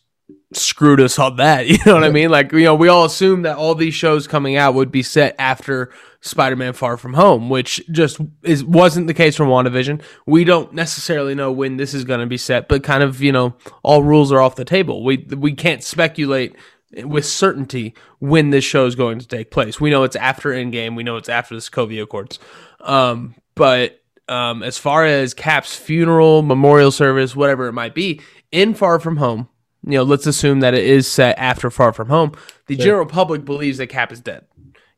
screwed 0.54 1.02
us 1.02 1.18
on 1.18 1.38
that. 1.38 1.68
You 1.68 1.80
know 1.84 1.96
what 1.96 2.04
I 2.04 2.12
mean? 2.12 2.30
Like, 2.30 2.52
you 2.52 2.66
know, 2.66 2.76
we 2.76 2.90
all 2.90 3.06
assumed 3.06 3.46
that 3.46 3.58
all 3.58 3.74
these 3.74 3.96
shows 3.96 4.28
coming 4.28 4.56
out 4.56 4.76
would 4.76 4.92
be 4.92 5.02
set 5.02 5.34
after 5.40 5.92
Spider-Man 6.22 6.74
Far 6.74 6.98
From 6.98 7.14
Home, 7.14 7.50
which 7.50 7.82
just 7.92 8.20
is 8.44 8.64
wasn't 8.64 9.08
the 9.08 9.14
case 9.14 9.36
from 9.36 9.48
WandaVision. 9.48 10.02
We 10.26 10.44
don't 10.44 10.74
necessarily 10.74 11.34
know 11.34 11.52
when 11.52 11.78
this 11.78 11.94
is 11.94 12.04
going 12.04 12.20
to 12.20 12.26
be 12.26 12.38
set, 12.38 12.68
but 12.68 12.84
kind 12.84 13.04
of, 13.04 13.22
you 13.22 13.32
know, 13.32 13.56
all 13.84 14.04
rules 14.04 14.32
are 14.32 14.42
off 14.42 14.56
the 14.56 14.66
table. 14.66 15.04
We 15.04 15.26
we 15.38 15.54
can't 15.54 15.84
speculate 15.84 16.56
with 17.04 17.26
certainty 17.26 17.94
when 18.20 18.50
this 18.50 18.66
show 18.66 18.86
is 18.86 18.96
going 18.96 19.20
to 19.20 19.28
take 19.28 19.52
place. 19.52 19.80
We 19.80 19.90
know 19.90 20.04
it's 20.04 20.16
after 20.16 20.50
Endgame. 20.50 20.96
We 20.96 21.04
know 21.04 21.18
it's 21.18 21.30
after 21.30 21.56
the 21.56 21.62
Sokovia 21.62 22.04
Accords. 22.04 22.40
Um, 22.82 23.36
but 23.56 24.02
um, 24.28 24.64
as 24.64 24.78
far 24.78 25.06
as 25.06 25.34
Cap's 25.34 25.76
funeral, 25.76 26.42
memorial 26.42 26.92
service, 26.92 27.36
whatever 27.36 27.68
it 27.68 27.74
might 27.74 27.94
be, 27.94 28.22
in 28.52 28.74
Far 28.74 29.00
From 29.00 29.18
Home, 29.18 29.50
you 29.86 29.94
know, 29.94 30.04
let's 30.04 30.28
assume 30.28 30.60
that 30.60 30.74
it 30.74 30.84
is 30.84 31.08
set 31.08 31.38
after 31.38 31.70
Far 31.70 31.94
From 31.94 32.10
Home. 32.10 32.34
The 32.68 32.76
sure. 32.76 32.86
general 32.86 33.06
public 33.06 33.46
believes 33.46 33.78
that 33.78 33.88
Cap 33.88 34.12
is 34.12 34.20
dead. 34.20 34.46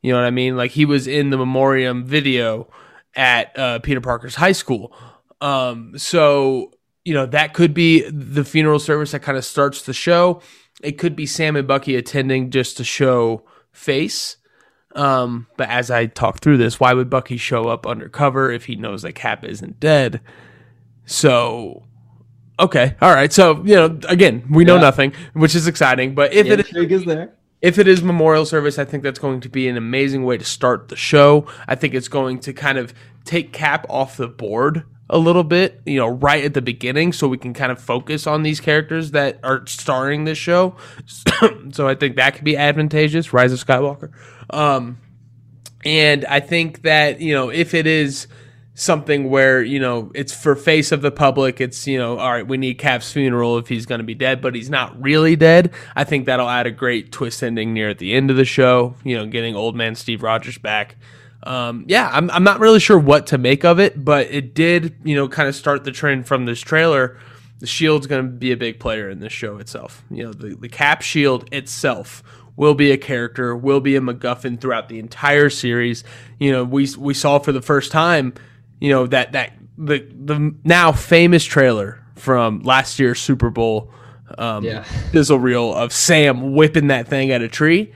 You 0.02 0.12
know 0.12 0.18
what 0.18 0.26
I 0.26 0.30
mean? 0.30 0.56
Like 0.56 0.72
he 0.72 0.84
was 0.84 1.06
in 1.06 1.30
the 1.30 1.38
memoriam 1.38 2.04
video 2.04 2.68
at 3.14 3.56
uh, 3.58 3.78
Peter 3.78 4.00
Parker's 4.00 4.34
high 4.34 4.52
school. 4.52 4.94
Um, 5.40 5.96
so 5.96 6.72
you 7.04 7.14
know 7.14 7.26
that 7.26 7.54
could 7.54 7.74
be 7.74 8.08
the 8.08 8.44
funeral 8.44 8.78
service 8.78 9.12
that 9.12 9.22
kind 9.22 9.38
of 9.38 9.44
starts 9.44 9.82
the 9.82 9.92
show. 9.92 10.42
It 10.82 10.98
could 10.98 11.14
be 11.14 11.26
Sam 11.26 11.56
and 11.56 11.66
Bucky 11.68 11.96
attending 11.96 12.50
just 12.50 12.76
to 12.78 12.84
show 12.84 13.44
face. 13.70 14.36
Um, 14.94 15.46
but 15.56 15.70
as 15.70 15.90
I 15.90 16.06
talk 16.06 16.40
through 16.40 16.58
this, 16.58 16.78
why 16.78 16.92
would 16.92 17.08
Bucky 17.08 17.38
show 17.38 17.68
up 17.68 17.86
undercover 17.86 18.50
if 18.50 18.66
he 18.66 18.76
knows 18.76 19.02
that 19.02 19.14
Cap 19.14 19.44
isn't 19.44 19.80
dead? 19.80 20.20
So 21.06 21.84
Okay. 22.58 22.94
All 23.00 23.12
right. 23.12 23.32
So, 23.32 23.62
you 23.64 23.74
know, 23.74 23.98
again, 24.08 24.46
we 24.50 24.64
know 24.64 24.76
yeah. 24.76 24.82
nothing, 24.82 25.12
which 25.32 25.54
is 25.54 25.66
exciting. 25.66 26.14
But 26.14 26.32
if 26.32 26.46
yeah, 26.46 26.54
it 26.54 26.92
is 26.92 27.04
there. 27.04 27.34
If 27.62 27.78
it 27.78 27.86
is 27.86 28.02
memorial 28.02 28.44
service, 28.44 28.76
I 28.76 28.84
think 28.84 29.04
that's 29.04 29.20
going 29.20 29.40
to 29.42 29.48
be 29.48 29.68
an 29.68 29.76
amazing 29.76 30.24
way 30.24 30.36
to 30.36 30.44
start 30.44 30.88
the 30.88 30.96
show. 30.96 31.46
I 31.68 31.76
think 31.76 31.94
it's 31.94 32.08
going 32.08 32.40
to 32.40 32.52
kind 32.52 32.76
of 32.76 32.92
take 33.24 33.52
Cap 33.52 33.86
off 33.88 34.16
the 34.16 34.26
board 34.26 34.84
a 35.08 35.18
little 35.18 35.44
bit, 35.44 35.80
you 35.86 35.98
know, 35.98 36.08
right 36.08 36.42
at 36.42 36.54
the 36.54 36.62
beginning, 36.62 37.12
so 37.12 37.28
we 37.28 37.38
can 37.38 37.54
kind 37.54 37.70
of 37.70 37.80
focus 37.80 38.26
on 38.26 38.42
these 38.42 38.60
characters 38.60 39.12
that 39.12 39.38
are 39.44 39.64
starring 39.66 40.24
this 40.24 40.38
show. 40.38 40.76
so 41.70 41.86
I 41.86 41.94
think 41.94 42.16
that 42.16 42.34
could 42.34 42.44
be 42.44 42.56
advantageous. 42.56 43.32
Rise 43.32 43.52
of 43.52 43.64
Skywalker, 43.64 44.10
um, 44.50 44.98
and 45.84 46.24
I 46.24 46.40
think 46.40 46.82
that 46.82 47.20
you 47.20 47.34
know 47.34 47.50
if 47.50 47.74
it 47.74 47.86
is 47.86 48.26
something 48.74 49.28
where 49.28 49.62
you 49.62 49.78
know 49.78 50.10
it's 50.14 50.32
for 50.32 50.56
face 50.56 50.92
of 50.92 51.02
the 51.02 51.10
public. 51.10 51.60
It's 51.60 51.86
you 51.86 51.98
know 51.98 52.18
all 52.18 52.32
right 52.32 52.46
we 52.46 52.56
need 52.56 52.74
cap's 52.74 53.12
funeral 53.12 53.58
if 53.58 53.68
he's 53.68 53.86
going 53.86 54.00
to 54.00 54.04
be 54.04 54.14
dead 54.14 54.40
but 54.40 54.54
he's 54.54 54.70
not 54.70 55.00
really 55.00 55.36
dead. 55.36 55.72
I 55.94 56.04
think 56.04 56.26
that'll 56.26 56.48
add 56.48 56.66
a 56.66 56.70
great 56.70 57.12
twist 57.12 57.42
ending 57.42 57.74
near 57.74 57.88
at 57.90 57.98
the 57.98 58.14
end 58.14 58.30
of 58.30 58.36
the 58.36 58.44
show 58.44 58.94
you 59.04 59.16
know 59.16 59.26
getting 59.26 59.54
old 59.54 59.76
man 59.76 59.94
steve 59.94 60.22
rogers 60.22 60.58
back. 60.58 60.96
Um, 61.44 61.84
yeah 61.88 62.08
I'm, 62.12 62.30
I'm 62.30 62.44
not 62.44 62.60
really 62.60 62.78
sure 62.78 62.98
what 62.98 63.26
to 63.28 63.38
make 63.38 63.64
of 63.64 63.80
it 63.80 64.04
but 64.04 64.28
it 64.30 64.54
did 64.54 64.94
you 65.02 65.16
know 65.16 65.28
kind 65.28 65.48
of 65.48 65.56
start 65.56 65.84
the 65.84 65.92
trend 65.92 66.26
from 66.26 66.46
this 66.46 66.60
trailer. 66.60 67.18
The 67.58 67.66
shield's 67.66 68.08
going 68.08 68.24
to 68.24 68.30
be 68.30 68.50
a 68.50 68.56
big 68.56 68.80
player 68.80 69.08
in 69.08 69.20
this 69.20 69.32
show 69.32 69.58
itself. 69.58 70.02
You 70.10 70.24
know 70.24 70.32
the, 70.32 70.54
the 70.54 70.68
cap 70.68 71.02
shield 71.02 71.52
itself 71.52 72.22
will 72.56 72.74
be 72.74 72.90
a 72.90 72.98
character 72.98 73.56
will 73.56 73.80
be 73.80 73.96
a 73.96 74.00
macguffin 74.00 74.60
throughout 74.60 74.88
the 74.88 74.98
entire 74.98 75.50
series. 75.50 76.04
You 76.38 76.52
know 76.52 76.64
we 76.64 76.88
we 76.96 77.12
saw 77.12 77.38
for 77.38 77.52
the 77.52 77.62
first 77.62 77.92
time 77.92 78.32
you 78.82 78.90
know 78.90 79.06
that 79.06 79.32
that 79.32 79.52
the 79.78 80.06
the 80.12 80.54
now 80.64 80.90
famous 80.92 81.44
trailer 81.44 82.04
from 82.16 82.60
last 82.60 82.98
year's 82.98 83.20
Super 83.20 83.48
Bowl 83.48 83.92
um, 84.38 84.64
yeah. 84.64 84.84
sizzle 85.12 85.38
reel 85.38 85.74
of 85.74 85.92
Sam 85.92 86.54
whipping 86.54 86.88
that 86.88 87.06
thing 87.06 87.30
at 87.30 87.42
a 87.42 87.48
tree. 87.48 87.92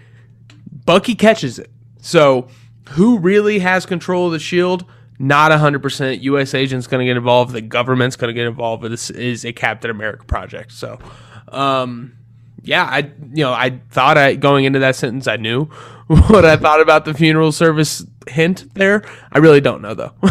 Bucky 0.84 1.14
catches 1.14 1.58
it. 1.58 1.70
So 2.00 2.48
who 2.90 3.18
really 3.18 3.58
has 3.58 3.84
control 3.84 4.26
of 4.26 4.32
the 4.32 4.38
shield? 4.38 4.84
not 5.18 5.50
100% 5.50 6.22
US 6.22 6.54
agents 6.54 6.86
going 6.86 7.00
to 7.00 7.06
get 7.06 7.16
involved, 7.16 7.52
the 7.52 7.62
government's 7.62 8.16
going 8.16 8.28
to 8.28 8.34
get 8.34 8.46
involved. 8.46 8.84
This 8.84 9.08
is 9.10 9.46
a 9.46 9.52
Captain 9.54 9.90
America 9.90 10.24
project. 10.26 10.72
So, 10.72 10.98
um, 11.48 12.18
yeah, 12.66 12.84
I 12.84 13.10
you 13.32 13.44
know 13.44 13.52
I 13.52 13.80
thought 13.90 14.18
I 14.18 14.34
going 14.34 14.64
into 14.64 14.78
that 14.80 14.96
sentence 14.96 15.26
I 15.26 15.36
knew 15.36 15.64
what 16.06 16.44
I 16.44 16.56
thought 16.56 16.80
about 16.80 17.04
the 17.04 17.14
funeral 17.14 17.52
service 17.52 18.04
hint 18.28 18.72
there. 18.74 19.04
I 19.32 19.38
really 19.38 19.60
don't 19.60 19.82
know 19.82 19.94
though. 19.94 20.12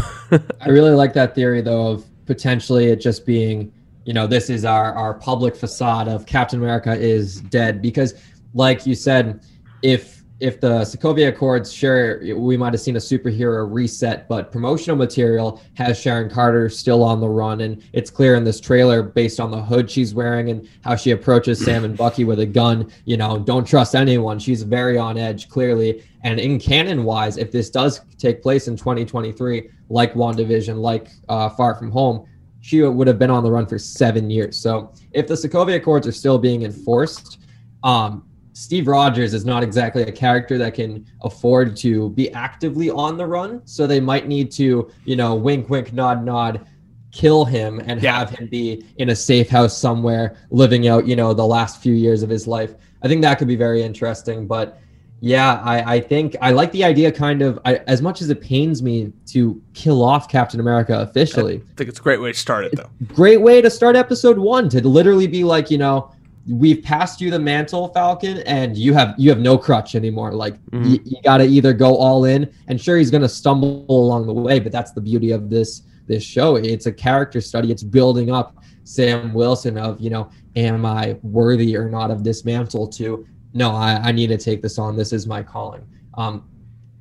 I 0.61 0.69
really 0.69 0.91
like 0.91 1.13
that 1.13 1.35
theory 1.35 1.61
though 1.61 1.87
of 1.87 2.05
potentially 2.25 2.85
it 2.87 2.97
just 2.97 3.25
being 3.25 3.71
you 4.03 4.13
know 4.13 4.27
this 4.27 4.49
is 4.49 4.65
our 4.65 4.93
our 4.93 5.13
public 5.13 5.55
facade 5.55 6.07
of 6.07 6.25
Captain 6.25 6.59
America 6.59 6.93
is 6.93 7.41
dead 7.41 7.81
because 7.81 8.13
like 8.53 8.85
you 8.85 8.95
said 8.95 9.41
if 9.81 10.24
if 10.41 10.59
the 10.59 10.81
Sokovia 10.81 11.29
Accords, 11.29 11.71
sure, 11.71 12.19
we 12.35 12.57
might 12.57 12.73
have 12.73 12.81
seen 12.81 12.97
a 12.97 12.99
superhero 12.99 13.71
reset, 13.71 14.27
but 14.27 14.51
promotional 14.51 14.97
material 14.97 15.61
has 15.75 15.97
Sharon 15.97 16.29
Carter 16.29 16.67
still 16.69 17.03
on 17.03 17.21
the 17.21 17.29
run. 17.29 17.61
And 17.61 17.81
it's 17.93 18.09
clear 18.09 18.35
in 18.35 18.43
this 18.43 18.59
trailer, 18.59 19.01
based 19.01 19.39
on 19.39 19.49
the 19.49 19.61
hood 19.61 19.89
she's 19.89 20.13
wearing 20.13 20.49
and 20.49 20.67
how 20.83 20.97
she 20.97 21.11
approaches 21.11 21.63
Sam 21.63 21.85
and 21.85 21.95
Bucky 21.95 22.25
with 22.25 22.39
a 22.41 22.45
gun, 22.45 22.91
you 23.05 23.15
know, 23.15 23.39
don't 23.39 23.65
trust 23.65 23.95
anyone. 23.95 24.37
She's 24.37 24.63
very 24.63 24.97
on 24.97 25.17
edge, 25.17 25.47
clearly. 25.47 26.03
And 26.23 26.37
in 26.37 26.59
canon 26.59 27.05
wise, 27.05 27.37
if 27.37 27.51
this 27.51 27.69
does 27.69 28.01
take 28.17 28.41
place 28.41 28.67
in 28.67 28.75
2023, 28.75 29.69
like 29.87 30.15
WandaVision, 30.15 30.75
like 30.77 31.07
uh, 31.29 31.47
Far 31.49 31.75
From 31.75 31.91
Home, 31.91 32.27
she 32.59 32.81
would 32.81 33.07
have 33.07 33.19
been 33.19 33.29
on 33.29 33.43
the 33.43 33.51
run 33.51 33.67
for 33.67 33.79
seven 33.79 34.29
years. 34.29 34.57
So 34.57 34.91
if 35.11 35.27
the 35.27 35.35
Sokovia 35.35 35.75
Accords 35.75 36.07
are 36.07 36.11
still 36.11 36.39
being 36.39 36.63
enforced, 36.63 37.39
um, 37.83 38.25
Steve 38.55 38.87
Rogers 38.87 39.33
is 39.33 39.43
not 39.43 39.63
exactly 39.63 40.03
a 40.03 40.11
character 40.11 40.57
that 40.57 40.73
can 40.73 41.05
afford 41.23 41.75
to 41.75 42.09
be 42.11 42.31
actively 42.31 42.89
on 42.89 43.17
the 43.17 43.25
run. 43.25 43.61
So 43.65 43.85
they 43.85 43.99
might 43.99 44.29
need 44.29 44.49
to, 44.53 44.89
you 45.03 45.17
know, 45.17 45.35
wink, 45.35 45.69
wink, 45.69 45.91
nod, 45.91 46.23
nod, 46.23 46.65
kill 47.11 47.43
him 47.43 47.81
and 47.81 48.01
yeah. 48.01 48.17
have 48.17 48.29
him 48.29 48.47
be 48.47 48.85
in 48.97 49.09
a 49.09 49.15
safe 49.15 49.49
house 49.49 49.77
somewhere 49.77 50.37
living 50.51 50.87
out, 50.87 51.05
you 51.05 51.17
know, 51.17 51.33
the 51.33 51.45
last 51.45 51.81
few 51.81 51.93
years 51.93 52.23
of 52.23 52.29
his 52.29 52.47
life. 52.47 52.75
I 53.03 53.09
think 53.09 53.21
that 53.23 53.39
could 53.39 53.49
be 53.49 53.57
very 53.57 53.83
interesting. 53.83 54.47
But 54.47 54.79
yeah, 55.19 55.61
I, 55.61 55.95
I 55.95 55.99
think 55.99 56.37
I 56.39 56.51
like 56.51 56.71
the 56.71 56.85
idea 56.85 57.11
kind 57.11 57.41
of 57.41 57.59
I, 57.65 57.75
as 57.87 58.01
much 58.01 58.21
as 58.21 58.29
it 58.29 58.39
pains 58.39 58.81
me 58.81 59.11
to 59.27 59.61
kill 59.73 60.01
off 60.01 60.29
Captain 60.29 60.61
America 60.61 61.01
officially. 61.01 61.55
I 61.57 61.75
think 61.75 61.89
it's 61.89 61.99
a 61.99 62.03
great 62.03 62.21
way 62.21 62.31
to 62.31 62.37
start 62.37 62.63
it, 62.63 62.75
though. 62.77 62.89
Great 63.13 63.41
way 63.41 63.61
to 63.61 63.69
start 63.69 63.97
episode 63.97 64.37
one 64.37 64.69
to 64.69 64.87
literally 64.87 65.27
be 65.27 65.43
like, 65.43 65.69
you 65.69 65.77
know, 65.77 66.14
we've 66.47 66.83
passed 66.83 67.21
you 67.21 67.31
the 67.31 67.39
mantle 67.39 67.87
falcon 67.89 68.39
and 68.39 68.77
you 68.77 68.93
have 68.93 69.15
you 69.17 69.29
have 69.29 69.39
no 69.39 69.57
crutch 69.57 69.95
anymore. 69.95 70.31
Like 70.31 70.55
mm-hmm. 70.65 70.91
y- 70.91 70.99
you 71.03 71.21
got 71.23 71.37
to 71.37 71.45
either 71.45 71.73
go 71.73 71.95
all 71.95 72.25
in 72.25 72.51
and 72.67 72.79
sure 72.79 72.97
he's 72.97 73.11
going 73.11 73.23
to 73.23 73.29
stumble 73.29 73.85
along 73.89 74.27
the 74.27 74.33
way 74.33 74.59
but 74.59 74.71
that's 74.71 74.91
the 74.91 75.01
beauty 75.01 75.31
of 75.31 75.49
this 75.49 75.83
this 76.07 76.23
show. 76.23 76.55
It's 76.55 76.85
a 76.85 76.91
character 76.91 77.41
study. 77.41 77.71
It's 77.71 77.83
building 77.83 78.31
up 78.31 78.57
sam 78.87 79.33
wilson 79.33 79.79
of 79.79 79.99
you 79.99 80.11
know 80.11 80.29
am 80.55 80.85
i 80.85 81.17
worthy 81.23 81.75
or 81.75 81.89
not 81.89 82.11
of 82.11 82.23
this 82.23 82.45
mantle 82.45 82.85
to 82.87 83.25
no 83.55 83.71
i, 83.71 83.93
I 83.95 84.11
need 84.11 84.27
to 84.27 84.37
take 84.37 84.61
this 84.61 84.77
on. 84.77 84.95
This 84.95 85.11
is 85.11 85.25
my 85.25 85.41
calling. 85.41 85.87
Um, 86.13 86.47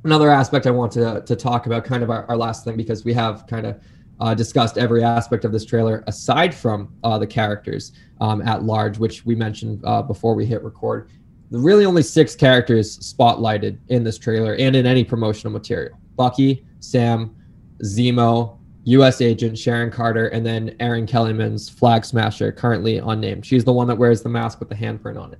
another 0.04 0.30
aspect 0.30 0.66
i 0.66 0.70
want 0.70 0.92
to, 0.92 1.22
to 1.26 1.36
talk 1.36 1.66
about 1.66 1.84
kind 1.84 2.02
of 2.02 2.10
our, 2.10 2.24
our 2.26 2.36
last 2.36 2.64
thing 2.64 2.76
because 2.76 3.04
we 3.04 3.12
have 3.12 3.46
kind 3.46 3.66
of 3.66 3.78
uh, 4.20 4.34
discussed 4.34 4.78
every 4.78 5.02
aspect 5.02 5.44
of 5.44 5.52
this 5.52 5.64
trailer 5.64 6.04
aside 6.06 6.54
from 6.54 6.94
uh, 7.02 7.18
the 7.18 7.26
characters 7.26 7.92
um, 8.20 8.42
at 8.42 8.62
large, 8.62 8.98
which 8.98 9.24
we 9.24 9.34
mentioned 9.34 9.80
uh, 9.84 10.02
before 10.02 10.34
we 10.34 10.46
hit 10.46 10.62
record. 10.62 11.10
The 11.50 11.58
really, 11.58 11.84
only 11.84 12.02
six 12.02 12.34
characters 12.34 12.98
spotlighted 12.98 13.78
in 13.88 14.02
this 14.02 14.18
trailer 14.18 14.54
and 14.54 14.74
in 14.74 14.86
any 14.86 15.04
promotional 15.04 15.52
material 15.52 15.98
Bucky, 16.16 16.64
Sam, 16.80 17.34
Zemo, 17.82 18.58
U.S. 18.84 19.20
agent 19.20 19.58
Sharon 19.58 19.90
Carter, 19.90 20.28
and 20.28 20.44
then 20.44 20.76
Erin 20.80 21.06
Kellyman's 21.06 21.68
flag 21.68 22.04
smasher, 22.04 22.52
currently 22.52 22.98
unnamed. 22.98 23.44
She's 23.46 23.64
the 23.64 23.72
one 23.72 23.86
that 23.88 23.96
wears 23.96 24.22
the 24.22 24.28
mask 24.28 24.60
with 24.60 24.68
the 24.68 24.74
handprint 24.74 25.20
on 25.20 25.32
it. 25.32 25.38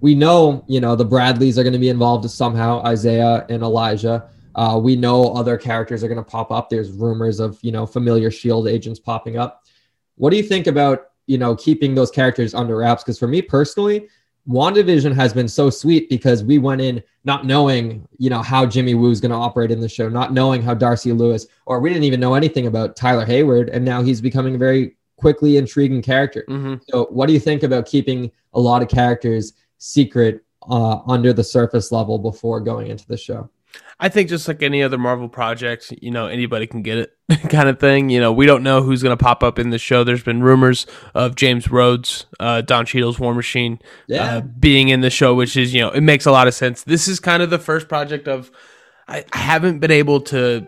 We 0.00 0.14
know, 0.14 0.64
you 0.66 0.80
know, 0.80 0.96
the 0.96 1.04
Bradleys 1.04 1.58
are 1.58 1.62
going 1.62 1.74
to 1.74 1.78
be 1.78 1.88
involved 1.88 2.28
somehow, 2.28 2.82
Isaiah 2.84 3.46
and 3.48 3.62
Elijah. 3.62 4.28
Uh, 4.54 4.78
we 4.82 4.96
know 4.96 5.32
other 5.34 5.56
characters 5.56 6.04
are 6.04 6.08
going 6.08 6.22
to 6.22 6.30
pop 6.30 6.50
up. 6.50 6.68
There's 6.68 6.90
rumors 6.90 7.40
of 7.40 7.58
you 7.62 7.72
know 7.72 7.86
familiar 7.86 8.30
Shield 8.30 8.68
agents 8.68 9.00
popping 9.00 9.36
up. 9.36 9.64
What 10.16 10.30
do 10.30 10.36
you 10.36 10.42
think 10.42 10.66
about 10.66 11.08
you 11.26 11.38
know 11.38 11.56
keeping 11.56 11.94
those 11.94 12.10
characters 12.10 12.54
under 12.54 12.76
wraps? 12.76 13.02
Because 13.02 13.18
for 13.18 13.28
me 13.28 13.42
personally, 13.42 14.08
WandaVision 14.48 15.14
has 15.14 15.32
been 15.32 15.48
so 15.48 15.70
sweet 15.70 16.08
because 16.08 16.42
we 16.42 16.58
went 16.58 16.80
in 16.80 17.02
not 17.24 17.46
knowing 17.46 18.06
you 18.18 18.28
know 18.28 18.42
how 18.42 18.66
Jimmy 18.66 18.94
Woo 18.94 19.10
is 19.10 19.20
going 19.20 19.30
to 19.30 19.36
operate 19.36 19.70
in 19.70 19.80
the 19.80 19.88
show, 19.88 20.08
not 20.08 20.32
knowing 20.32 20.62
how 20.62 20.74
Darcy 20.74 21.12
Lewis, 21.12 21.46
or 21.66 21.80
we 21.80 21.90
didn't 21.90 22.04
even 22.04 22.20
know 22.20 22.34
anything 22.34 22.66
about 22.66 22.96
Tyler 22.96 23.24
Hayward, 23.24 23.68
and 23.68 23.84
now 23.84 24.02
he's 24.02 24.20
becoming 24.20 24.56
a 24.56 24.58
very 24.58 24.96
quickly 25.16 25.56
intriguing 25.56 26.02
character. 26.02 26.44
Mm-hmm. 26.48 26.74
So, 26.88 27.06
what 27.06 27.26
do 27.26 27.32
you 27.32 27.40
think 27.40 27.62
about 27.62 27.86
keeping 27.86 28.30
a 28.54 28.60
lot 28.60 28.82
of 28.82 28.88
characters 28.88 29.52
secret 29.78 30.44
uh, 30.68 30.98
under 31.06 31.32
the 31.32 31.44
surface 31.44 31.92
level 31.92 32.18
before 32.18 32.60
going 32.60 32.88
into 32.88 33.06
the 33.06 33.16
show? 33.16 33.48
I 34.00 34.08
think 34.08 34.28
just 34.28 34.48
like 34.48 34.62
any 34.62 34.82
other 34.82 34.98
Marvel 34.98 35.28
project, 35.28 35.92
you 36.02 36.10
know, 36.10 36.26
anybody 36.26 36.66
can 36.66 36.82
get 36.82 36.98
it 36.98 37.16
kind 37.50 37.68
of 37.68 37.78
thing. 37.78 38.10
You 38.10 38.20
know, 38.20 38.32
we 38.32 38.46
don't 38.46 38.64
know 38.64 38.82
who's 38.82 39.02
going 39.02 39.16
to 39.16 39.22
pop 39.22 39.42
up 39.42 39.58
in 39.58 39.70
the 39.70 39.78
show. 39.78 40.02
There's 40.02 40.24
been 40.24 40.42
rumors 40.42 40.86
of 41.14 41.36
James 41.36 41.70
Rhodes, 41.70 42.26
uh, 42.40 42.62
Don 42.62 42.84
Cheadle's 42.84 43.20
War 43.20 43.32
Machine, 43.32 43.78
uh, 43.82 43.86
yeah. 44.08 44.36
uh, 44.36 44.40
being 44.40 44.88
in 44.88 45.02
the 45.02 45.10
show, 45.10 45.34
which 45.34 45.56
is, 45.56 45.72
you 45.72 45.80
know, 45.80 45.90
it 45.90 46.00
makes 46.00 46.26
a 46.26 46.32
lot 46.32 46.48
of 46.48 46.54
sense. 46.54 46.82
This 46.82 47.06
is 47.06 47.20
kind 47.20 47.42
of 47.42 47.50
the 47.50 47.60
first 47.60 47.88
project 47.88 48.26
of, 48.26 48.50
I, 49.06 49.24
I 49.32 49.38
haven't 49.38 49.78
been 49.78 49.92
able 49.92 50.20
to 50.22 50.66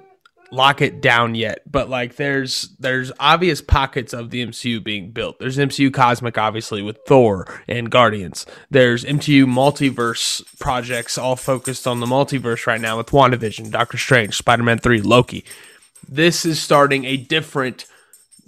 lock 0.50 0.80
it 0.80 1.00
down 1.00 1.34
yet, 1.34 1.60
but 1.70 1.88
like 1.88 2.16
there's 2.16 2.68
there's 2.78 3.10
obvious 3.18 3.60
pockets 3.60 4.12
of 4.12 4.30
the 4.30 4.44
MCU 4.46 4.82
being 4.82 5.10
built. 5.10 5.38
There's 5.38 5.58
MCU 5.58 5.92
Cosmic 5.92 6.38
obviously 6.38 6.82
with 6.82 6.98
Thor 7.06 7.46
and 7.68 7.90
Guardians. 7.90 8.46
There's 8.70 9.04
MCU 9.04 9.44
multiverse 9.44 10.42
projects 10.58 11.18
all 11.18 11.36
focused 11.36 11.86
on 11.86 12.00
the 12.00 12.06
multiverse 12.06 12.66
right 12.66 12.80
now 12.80 12.98
with 12.98 13.08
WandaVision, 13.08 13.70
Doctor 13.70 13.98
Strange, 13.98 14.34
Spider-Man 14.36 14.78
3, 14.78 15.00
Loki. 15.02 15.44
This 16.08 16.44
is 16.44 16.60
starting 16.60 17.04
a 17.04 17.16
different 17.16 17.86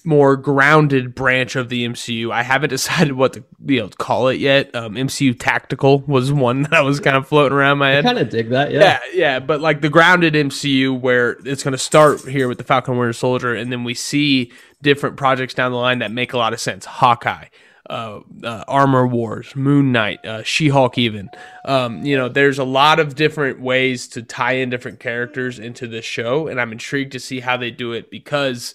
more 0.07 0.37
grounded 0.37 1.15
branch 1.15 1.57
of 1.57 1.69
the 1.69 1.87
MCU. 1.87 2.31
I 2.31 2.43
haven't 2.43 2.71
decided 2.77 3.13
what 3.13 3.35
to 3.35 3.45
you 3.67 3.81
know 3.81 3.89
call 3.89 4.29
it 4.29 4.41
yet. 4.41 4.75
Um, 4.75 4.95
MCU 4.95 5.39
Tactical 5.39 6.01
was 6.07 6.33
one 6.33 6.63
that 6.63 6.73
I 6.73 6.83
was 6.83 7.01
kind 7.01 7.17
of 7.17 7.27
floating 7.27 7.57
around 7.57 7.79
my 7.79 7.91
head. 7.91 8.07
I 8.07 8.09
kind 8.09 8.19
of 8.19 8.31
dig 8.31 8.51
that, 8.51 8.71
yeah. 8.71 8.81
yeah, 8.81 9.01
yeah. 9.13 9.41
But 9.41 9.61
like 9.61 9.81
the 9.81 9.91
grounded 9.91 10.35
MCU, 10.35 10.99
where 10.99 11.33
it's 11.45 11.63
going 11.63 11.73
to 11.73 11.79
start 11.79 12.21
here 12.23 12.49
with 12.49 12.59
the 12.59 12.65
Falcon 12.65 12.97
Winter 12.97 13.13
Soldier, 13.13 13.55
and 13.55 13.73
then 13.73 13.85
we 13.85 13.95
see 13.95 14.53
different 14.81 15.17
projects 15.17 15.55
down 15.55 15.73
the 15.73 15.79
line 15.79 15.99
that 15.99 16.13
make 16.13 16.33
a 16.33 16.39
lot 16.39 16.53
of 16.53 16.61
sense. 16.61 16.85
Hawkeye. 16.85 17.47
Uh, 17.89 18.19
uh, 18.43 18.65
Armor 18.67 19.07
Wars, 19.07 19.55
Moon 19.55 19.93
Knight, 19.93 20.27
uh, 20.27 20.43
She 20.43 20.71
Hulk, 20.71 20.99
even. 20.99 21.31
Um, 21.65 22.05
you 22.05 22.17
know, 22.17 22.29
there's 22.29 22.59
a 22.59 22.65
lot 22.65 22.99
of 22.99 23.15
different 23.15 23.61
ways 23.61 24.09
to 24.09 24.25
tie 24.25 24.55
in 24.55 24.71
different 24.71 24.99
characters 24.99 25.61
into 25.61 25.87
this 25.87 26.05
show, 26.05 26.49
and 26.49 26.61
I'm 26.61 26.73
intrigued 26.73 27.13
to 27.13 27.21
see 27.21 27.39
how 27.39 27.57
they 27.57 27.71
do 27.71 27.93
it 27.93 28.11
because 28.11 28.75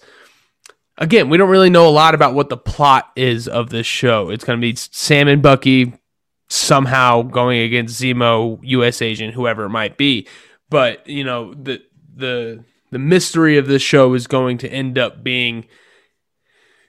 again, 1.02 1.28
we 1.28 1.36
don't 1.36 1.50
really 1.50 1.68
know 1.68 1.88
a 1.88 1.90
lot 1.90 2.14
about 2.14 2.32
what 2.32 2.48
the 2.48 2.56
plot 2.56 3.10
is 3.16 3.48
of 3.48 3.70
this 3.70 3.86
show. 3.86 4.30
It's 4.30 4.44
going 4.44 4.58
to 4.58 4.64
be 4.64 4.76
Sam 4.76 5.26
and 5.28 5.42
Bucky 5.42 5.92
somehow 6.48 7.22
going 7.22 7.60
against 7.60 8.00
Zemo, 8.00 8.60
U.S. 8.62 9.02
agent, 9.02 9.34
whoever 9.34 9.64
it 9.64 9.70
might 9.70 9.98
be. 9.98 10.28
But 10.70 11.06
you 11.06 11.24
know 11.24 11.54
the 11.54 11.82
the 12.14 12.64
the 12.90 12.98
mystery 12.98 13.58
of 13.58 13.66
this 13.66 13.82
show 13.82 14.14
is 14.14 14.26
going 14.26 14.58
to 14.58 14.68
end 14.68 14.96
up 14.96 15.24
being 15.24 15.66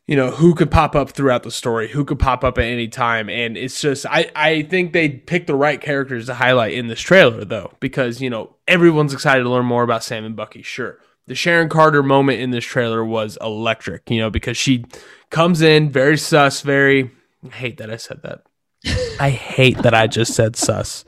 you 0.06 0.16
know 0.16 0.32
who 0.32 0.54
could 0.54 0.70
pop 0.70 0.96
up 0.96 1.12
throughout 1.12 1.44
the 1.44 1.52
story 1.52 1.88
who 1.90 2.04
could 2.04 2.20
pop 2.20 2.44
up 2.44 2.58
at 2.58 2.66
any 2.66 2.90
time 2.90 3.30
and 3.30 3.56
it's 3.56 3.80
just 3.80 4.06
i 4.08 4.30
i 4.36 4.62
think 4.64 4.92
they 4.92 5.08
picked 5.08 5.48
the 5.48 5.56
right 5.56 5.80
characters 5.80 6.26
to 6.26 6.34
highlight 6.34 6.74
in 6.74 6.88
this 6.88 7.00
trailer 7.00 7.46
though 7.46 7.72
because 7.80 8.22
you 8.22 8.30
know 8.30 8.54
everyone's 8.68 9.14
excited 9.14 9.44
to 9.44 9.50
learn 9.50 9.66
more 9.66 9.84
about 9.84 10.04
sam 10.04 10.26
and 10.26 10.36
bucky 10.36 10.62
sure 10.62 11.00
the 11.28 11.36
Sharon 11.36 11.70
Carter 11.70 12.04
moment 12.04 12.40
in 12.40 12.52
this 12.52 12.66
trailer 12.66 13.04
was 13.04 13.38
electric, 13.42 14.10
you 14.10 14.20
know, 14.20 14.30
because 14.30 14.58
she 14.58 14.86
comes 15.30 15.62
in 15.62 15.90
very 15.90 16.18
sus, 16.18 16.62
very 16.62 17.12
I 17.46 17.50
hate 17.50 17.78
that 17.78 17.90
I 17.90 17.98
said 17.98 18.22
that. 18.24 18.44
I 19.20 19.30
hate 19.30 19.78
that 19.80 19.94
I 19.94 20.08
just 20.08 20.34
said 20.34 20.56
sus. 20.56 21.06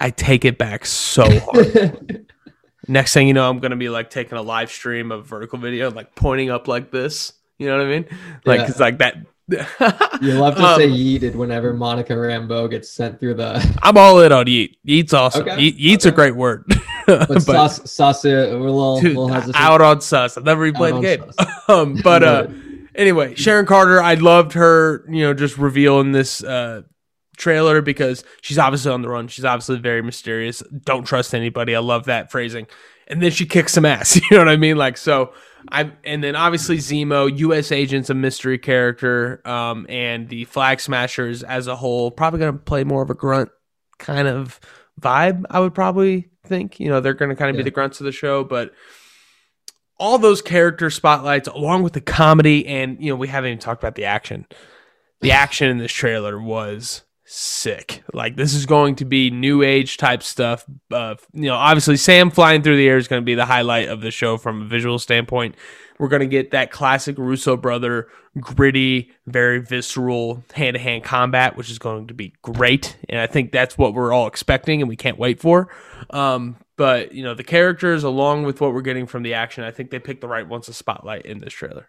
I 0.00 0.10
take 0.10 0.44
it 0.44 0.58
back 0.58 0.86
so 0.86 1.24
hard. 1.40 2.26
Next 2.88 3.12
thing 3.12 3.28
you 3.28 3.34
know, 3.34 3.48
I'm 3.48 3.58
gonna 3.58 3.76
be 3.76 3.88
like 3.88 4.10
taking 4.10 4.38
a 4.38 4.42
live 4.42 4.70
stream 4.70 5.12
of 5.12 5.26
vertical 5.26 5.58
video, 5.58 5.90
like 5.90 6.14
pointing 6.14 6.50
up 6.50 6.68
like 6.68 6.90
this. 6.90 7.32
You 7.58 7.66
know 7.66 7.76
what 7.76 7.86
I 7.86 7.90
mean? 7.90 8.06
Like 8.44 8.60
yeah. 8.60 8.68
it's 8.68 8.80
like 8.80 8.98
that. 8.98 9.16
you 10.20 10.34
love 10.34 10.56
to 10.56 10.64
um, 10.64 10.78
say 10.78 10.88
yeeted 10.88 11.34
whenever 11.34 11.72
Monica 11.72 12.12
Rambeau 12.12 12.70
gets 12.70 12.90
sent 12.90 13.18
through 13.18 13.34
the. 13.34 13.78
I'm 13.82 13.96
all 13.96 14.20
in 14.20 14.30
on 14.32 14.46
yeet. 14.46 14.76
Yeet's 14.86 15.12
awesome. 15.12 15.42
Okay. 15.42 15.56
Yeet, 15.56 15.78
yeet's 15.78 16.06
okay. 16.06 16.12
a 16.12 16.14
great 16.14 16.36
word. 16.36 16.64
but, 17.08 17.40
sus, 17.40 18.24
uh, 18.24 18.28
we're 18.28 18.56
a 18.58 18.58
little, 18.58 19.00
dude, 19.00 19.16
little 19.16 19.52
out 19.54 19.80
on 19.80 20.00
sus. 20.00 20.36
I've 20.36 20.44
never 20.44 20.66
even 20.66 20.76
played 20.76 20.94
the 20.94 21.00
game. 21.00 21.24
um, 21.68 21.94
but 22.02 22.22
uh, 22.22 22.48
anyway, 22.94 23.34
Sharon 23.34 23.66
Carter, 23.66 24.02
I 24.02 24.14
loved 24.14 24.52
her. 24.52 25.04
You 25.08 25.22
know, 25.22 25.34
just 25.34 25.56
revealing 25.56 26.12
this 26.12 26.44
uh, 26.44 26.82
trailer 27.38 27.80
because 27.80 28.24
she's 28.42 28.58
obviously 28.58 28.92
on 28.92 29.02
the 29.02 29.08
run. 29.08 29.28
She's 29.28 29.44
obviously 29.44 29.78
very 29.78 30.02
mysterious. 30.02 30.62
Don't 30.84 31.04
trust 31.04 31.34
anybody. 31.34 31.74
I 31.74 31.80
love 31.80 32.04
that 32.04 32.30
phrasing. 32.30 32.66
and 33.06 33.22
then 33.22 33.30
she 33.30 33.46
kicks 33.46 33.72
some 33.72 33.86
ass. 33.86 34.16
You 34.30 34.36
know 34.36 34.38
what 34.38 34.48
I 34.48 34.56
mean? 34.56 34.76
Like 34.76 34.96
so. 34.96 35.32
I 35.72 35.90
and 36.04 36.22
then 36.22 36.36
obviously 36.36 36.78
Zemo, 36.78 37.36
U.S. 37.38 37.72
agent's 37.72 38.10
a 38.10 38.14
mystery 38.14 38.58
character, 38.58 39.42
um, 39.46 39.86
and 39.88 40.28
the 40.28 40.44
Flag 40.44 40.80
Smashers 40.80 41.42
as 41.42 41.66
a 41.66 41.74
whole 41.74 42.10
probably 42.10 42.38
going 42.38 42.52
to 42.52 42.58
play 42.58 42.84
more 42.84 43.02
of 43.02 43.10
a 43.10 43.14
grunt 43.14 43.50
kind 43.98 44.28
of 44.28 44.60
vibe. 45.00 45.44
I 45.50 45.60
would 45.60 45.74
probably 45.74 46.30
think. 46.48 46.80
You 46.80 46.88
know, 46.88 47.00
they're 47.00 47.14
going 47.14 47.30
to 47.30 47.36
kind 47.36 47.50
of 47.50 47.56
Yeah. 47.56 47.60
be 47.60 47.64
the 47.64 47.70
grunts 47.74 48.00
of 48.00 48.04
the 48.06 48.12
show, 48.12 48.44
but 48.44 48.72
all 49.98 50.18
those 50.18 50.42
character 50.42 50.90
spotlights, 50.90 51.48
along 51.48 51.82
with 51.82 51.92
the 51.92 52.00
comedy, 52.00 52.66
and 52.66 53.02
you 53.02 53.10
know, 53.10 53.16
we 53.16 53.28
haven't 53.28 53.48
even 53.50 53.58
talked 53.58 53.82
about 53.82 53.94
the 53.96 54.04
action. 54.04 54.46
The 55.20 55.32
action 55.32 55.68
in 55.68 55.78
this 55.78 55.92
trailer 55.92 56.40
was 56.40 57.02
sick. 57.24 58.02
Like 58.14 58.36
this 58.36 58.54
is 58.54 58.64
going 58.66 58.94
to 58.96 59.04
be 59.04 59.30
new 59.30 59.62
age 59.62 59.96
type 59.96 60.22
stuff. 60.22 60.64
Uh, 60.92 61.16
you 61.32 61.46
know, 61.46 61.56
obviously 61.56 61.96
Sam 61.96 62.30
flying 62.30 62.62
through 62.62 62.76
the 62.76 62.88
air 62.88 62.96
is 62.96 63.08
going 63.08 63.20
to 63.20 63.26
be 63.26 63.34
the 63.34 63.44
highlight 63.44 63.88
of 63.88 64.00
the 64.00 64.10
show 64.12 64.38
from 64.38 64.62
a 64.62 64.64
visual 64.66 64.98
standpoint. 64.98 65.56
We're 65.98 66.08
going 66.08 66.20
to 66.20 66.26
get 66.26 66.52
that 66.52 66.70
classic 66.70 67.18
Russo 67.18 67.56
brother, 67.56 68.08
gritty, 68.40 69.10
very 69.26 69.58
visceral 69.58 70.44
hand 70.54 70.74
to 70.74 70.80
hand 70.80 71.04
combat, 71.04 71.56
which 71.56 71.70
is 71.70 71.78
going 71.78 72.06
to 72.08 72.14
be 72.14 72.34
great. 72.42 72.96
And 73.08 73.20
I 73.20 73.26
think 73.26 73.52
that's 73.52 73.76
what 73.76 73.94
we're 73.94 74.12
all 74.12 74.26
expecting 74.26 74.80
and 74.80 74.88
we 74.88 74.96
can't 74.96 75.18
wait 75.18 75.40
for. 75.40 75.68
Um, 76.10 76.56
but, 76.76 77.12
you 77.12 77.24
know, 77.24 77.34
the 77.34 77.44
characters, 77.44 78.04
along 78.04 78.44
with 78.44 78.60
what 78.60 78.72
we're 78.72 78.82
getting 78.82 79.06
from 79.06 79.24
the 79.24 79.34
action, 79.34 79.64
I 79.64 79.72
think 79.72 79.90
they 79.90 79.98
picked 79.98 80.20
the 80.20 80.28
right 80.28 80.46
ones 80.46 80.66
to 80.66 80.72
spotlight 80.72 81.26
in 81.26 81.40
this 81.40 81.52
trailer. 81.52 81.88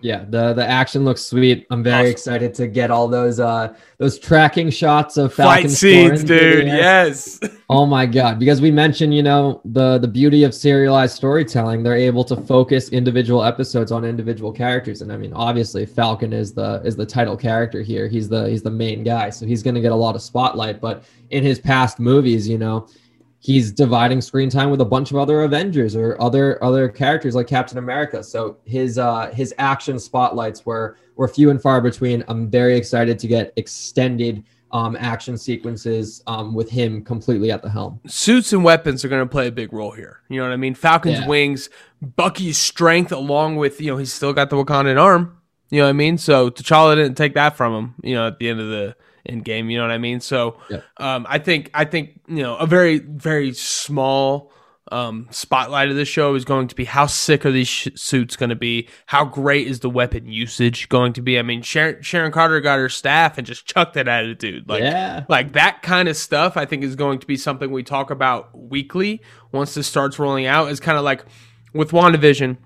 Yeah, 0.00 0.26
the 0.28 0.52
the 0.52 0.64
action 0.66 1.04
looks 1.06 1.22
sweet. 1.22 1.66
I'm 1.70 1.82
very 1.82 2.00
Awesome. 2.00 2.10
excited 2.10 2.54
to 2.54 2.66
get 2.66 2.90
all 2.90 3.08
those 3.08 3.40
uh 3.40 3.74
those 3.96 4.18
tracking 4.18 4.68
shots 4.68 5.16
of 5.16 5.32
Fight 5.32 5.54
Falcon 5.54 5.70
scenes, 5.70 6.20
soaring 6.20 6.26
through 6.26 6.36
the 6.56 6.56
dude. 6.62 6.66
Yes. 6.66 7.40
Oh 7.68 7.84
my 7.84 8.06
god! 8.06 8.38
Because 8.38 8.60
we 8.60 8.70
mentioned, 8.70 9.12
you 9.12 9.24
know, 9.24 9.60
the 9.64 9.98
the 9.98 10.06
beauty 10.06 10.44
of 10.44 10.54
serialized 10.54 11.16
storytelling. 11.16 11.82
They're 11.82 11.96
able 11.96 12.22
to 12.22 12.36
focus 12.36 12.90
individual 12.90 13.42
episodes 13.42 13.90
on 13.90 14.04
individual 14.04 14.52
characters, 14.52 15.02
and 15.02 15.10
I 15.12 15.16
mean, 15.16 15.32
obviously, 15.32 15.84
Falcon 15.84 16.32
is 16.32 16.52
the 16.52 16.80
is 16.84 16.94
the 16.94 17.04
title 17.06 17.36
character 17.36 17.82
here. 17.82 18.06
He's 18.06 18.28
the 18.28 18.48
he's 18.48 18.62
the 18.62 18.70
main 18.70 19.02
guy, 19.02 19.30
so 19.30 19.46
he's 19.46 19.64
going 19.64 19.74
to 19.74 19.80
get 19.80 19.90
a 19.90 19.96
lot 19.96 20.14
of 20.14 20.22
spotlight. 20.22 20.80
But 20.80 21.02
in 21.30 21.42
his 21.42 21.58
past 21.58 21.98
movies, 21.98 22.48
you 22.48 22.56
know, 22.58 22.86
he's 23.46 23.70
dividing 23.70 24.20
screen 24.20 24.50
time 24.50 24.70
with 24.70 24.80
a 24.80 24.84
bunch 24.84 25.12
of 25.12 25.16
other 25.16 25.42
Avengers 25.42 25.94
or 25.94 26.20
other 26.20 26.62
other 26.64 26.88
characters 26.88 27.34
like 27.36 27.46
Captain 27.46 27.78
America. 27.78 28.22
So 28.24 28.56
his 28.64 28.98
uh 28.98 29.30
his 29.32 29.54
action 29.58 29.98
spotlights 30.00 30.66
were 30.66 30.96
were 31.14 31.28
few 31.28 31.50
and 31.50 31.62
far 31.62 31.80
between. 31.80 32.24
I'm 32.26 32.50
very 32.50 32.76
excited 32.76 33.18
to 33.20 33.26
get 33.28 33.52
extended 33.56 34.42
um 34.72 34.96
action 34.98 35.38
sequences 35.38 36.24
um 36.26 36.52
with 36.52 36.68
him 36.68 37.04
completely 37.04 37.52
at 37.52 37.62
the 37.62 37.70
helm. 37.70 38.00
suits 38.08 38.52
and 38.52 38.64
weapons 38.64 39.04
are 39.04 39.08
going 39.08 39.22
to 39.22 39.30
play 39.30 39.46
a 39.46 39.52
big 39.52 39.72
role 39.72 39.92
here. 39.92 40.20
You 40.28 40.38
know 40.40 40.46
what 40.48 40.52
I 40.52 40.56
mean? 40.56 40.74
Falcon's 40.74 41.20
Yeah. 41.20 41.28
wings, 41.28 41.70
Bucky's 42.02 42.58
strength, 42.58 43.12
along 43.12 43.56
with 43.56 43.80
you 43.80 43.92
know 43.92 43.96
he's 43.96 44.12
still 44.12 44.32
got 44.32 44.50
the 44.50 44.56
Wakandan 44.56 45.00
arm. 45.00 45.36
You 45.70 45.78
know 45.78 45.84
what 45.84 45.90
I 45.90 45.94
mean? 45.94 46.18
So 46.18 46.50
T'Challa 46.50 46.96
didn't 46.96 47.16
take 47.16 47.34
that 47.34 47.56
from 47.56 47.72
him. 47.74 47.94
You 48.02 48.14
know, 48.16 48.26
at 48.26 48.38
the 48.40 48.48
end 48.48 48.60
of 48.60 48.68
the 48.68 48.96
end 49.28 49.44
game. 49.44 49.70
You 49.70 49.78
know 49.78 49.84
what 49.84 49.92
I 49.92 49.98
mean? 49.98 50.20
So 50.20 50.58
Yep. 50.70 50.84
um, 50.98 51.26
I 51.28 51.38
think 51.38 51.70
I 51.74 51.84
think 51.84 52.20
you 52.28 52.42
know 52.42 52.56
a 52.56 52.66
very 52.66 52.98
very 52.98 53.52
small 53.52 54.52
um, 54.92 55.26
spotlight 55.32 55.88
of 55.88 55.96
this 55.96 56.06
show 56.08 56.34
is 56.36 56.44
going 56.44 56.68
to 56.68 56.74
be 56.76 56.84
how 56.84 57.06
sick 57.06 57.44
are 57.44 57.50
these 57.50 57.66
sh- 57.66 57.88
suits 57.96 58.36
going 58.36 58.50
to 58.50 58.54
be? 58.56 58.88
How 59.06 59.24
great 59.24 59.66
is 59.66 59.80
the 59.80 59.90
weapon 59.90 60.28
usage 60.28 60.88
going 60.88 61.12
to 61.14 61.22
be? 61.22 61.38
I 61.38 61.42
mean, 61.42 61.62
Sharon, 61.62 62.02
Sharon 62.02 62.30
Carter 62.30 62.60
got 62.60 62.78
her 62.78 62.88
staff 62.88 63.36
and 63.36 63.44
just 63.46 63.66
chucked 63.66 63.96
it 63.96 64.06
at 64.06 64.24
a 64.24 64.34
dude. 64.34 64.68
Like, 64.68 64.82
yeah. 64.82 65.24
like 65.28 65.54
that 65.54 65.82
kind 65.82 66.08
of 66.08 66.16
stuff, 66.16 66.56
I 66.56 66.66
think 66.66 66.84
is 66.84 66.94
going 66.94 67.18
to 67.18 67.26
be 67.26 67.36
something 67.36 67.72
we 67.72 67.82
talk 67.82 68.10
about 68.12 68.56
weekly 68.56 69.22
once 69.50 69.74
this 69.74 69.88
starts 69.88 70.20
rolling 70.20 70.46
out. 70.46 70.70
Is 70.70 70.78
kind 70.78 70.96
of 70.96 71.02
like 71.02 71.24
with 71.74 71.90
WandaVision, 71.90 72.56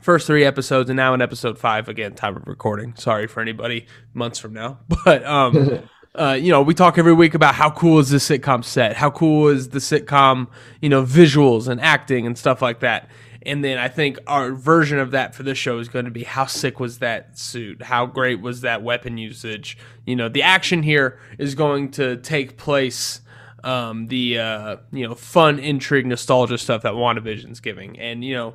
first 0.00 0.26
three 0.26 0.44
episodes, 0.44 0.90
and 0.90 0.96
now 0.96 1.14
in 1.14 1.22
episode 1.22 1.58
five 1.58 1.88
again, 1.88 2.14
time 2.14 2.36
of 2.36 2.46
recording. 2.46 2.94
Sorry 2.96 3.26
for 3.26 3.40
anybody 3.40 3.86
months 4.14 4.38
from 4.38 4.52
now, 4.52 4.78
but 5.04 5.24
um, 5.24 5.80
uh, 6.14 6.36
you 6.40 6.50
know, 6.50 6.62
we 6.62 6.74
talk 6.74 6.98
every 6.98 7.12
week 7.12 7.34
about 7.34 7.54
how 7.54 7.70
cool 7.70 7.98
is 7.98 8.10
this 8.10 8.28
sitcom 8.28 8.64
set, 8.64 8.96
how 8.96 9.10
cool 9.10 9.48
is 9.48 9.68
the 9.70 9.78
sitcom, 9.78 10.48
you 10.80 10.88
know, 10.88 11.04
visuals 11.04 11.68
and 11.68 11.80
acting 11.80 12.26
and 12.26 12.36
stuff 12.36 12.60
like 12.60 12.80
that. 12.80 13.08
And 13.42 13.64
then 13.64 13.78
I 13.78 13.88
think 13.88 14.18
our 14.26 14.52
version 14.52 14.98
of 14.98 15.12
that 15.12 15.34
for 15.34 15.44
this 15.44 15.56
show 15.56 15.78
is 15.78 15.88
going 15.88 16.04
to 16.04 16.10
be 16.10 16.24
how 16.24 16.44
sick 16.44 16.78
was 16.78 16.98
that 16.98 17.38
suit? 17.38 17.82
How 17.82 18.04
great 18.04 18.40
was 18.40 18.60
that 18.60 18.82
weapon 18.82 19.16
usage? 19.16 19.78
You 20.04 20.14
know, 20.14 20.28
the 20.28 20.42
action 20.42 20.82
here 20.82 21.18
is 21.38 21.54
going 21.54 21.90
to 21.92 22.18
take 22.18 22.58
place 22.58 23.22
um, 23.64 24.08
the 24.08 24.38
uh, 24.38 24.76
you 24.92 25.06
know 25.06 25.14
fun, 25.14 25.58
intrigue, 25.58 26.06
nostalgia 26.06 26.58
stuff 26.58 26.82
that 26.82 26.94
WandaVision's 26.94 27.60
giving. 27.60 27.98
And 27.98 28.24
you 28.24 28.34
know, 28.34 28.54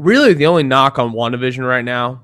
really 0.00 0.34
the 0.34 0.46
only 0.46 0.62
knock 0.62 0.98
on 0.98 1.12
WandaVision 1.12 1.66
right 1.66 1.84
now, 1.84 2.22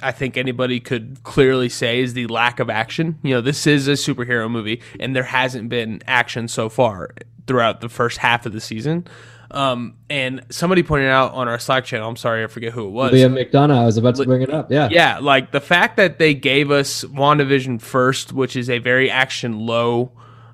I 0.00 0.12
think 0.12 0.36
anybody 0.36 0.80
could 0.80 1.22
clearly 1.22 1.68
say 1.68 2.00
is 2.00 2.14
the 2.14 2.26
lack 2.26 2.60
of 2.60 2.70
action. 2.70 3.18
You 3.22 3.34
know, 3.34 3.40
this 3.40 3.66
is 3.66 3.88
a 3.88 3.92
superhero 3.92 4.50
movie, 4.50 4.82
and 5.00 5.14
there 5.14 5.22
hasn't 5.24 5.68
been 5.68 6.02
action 6.06 6.48
so 6.48 6.68
far 6.68 7.10
throughout 7.46 7.80
the 7.80 7.88
first 7.88 8.18
half 8.18 8.46
of 8.46 8.52
the 8.52 8.60
season. 8.60 9.06
Um, 9.50 9.96
and 10.10 10.44
somebody 10.50 10.82
pointed 10.82 11.10
out 11.10 11.32
on 11.32 11.46
our 11.46 11.58
Slack 11.58 11.84
channel, 11.84 12.08
I'm 12.08 12.16
sorry, 12.16 12.42
I 12.42 12.48
forget 12.48 12.72
who 12.72 12.86
it 12.86 12.90
was. 12.90 13.12
Liam 13.12 13.38
McDonough. 13.40 13.78
I 13.78 13.84
was 13.84 13.96
about 13.96 14.16
to 14.16 14.24
bring 14.24 14.42
it 14.42 14.50
up. 14.50 14.70
Yeah. 14.70 14.88
Yeah, 14.90 15.18
like 15.20 15.52
the 15.52 15.60
fact 15.60 15.96
that 15.96 16.18
they 16.18 16.34
gave 16.34 16.70
us 16.70 17.04
WandaVision 17.04 17.80
first, 17.80 18.32
which 18.32 18.56
is 18.56 18.68
a 18.68 18.78
very 18.78 19.10
action 19.10 19.60
low 19.60 20.12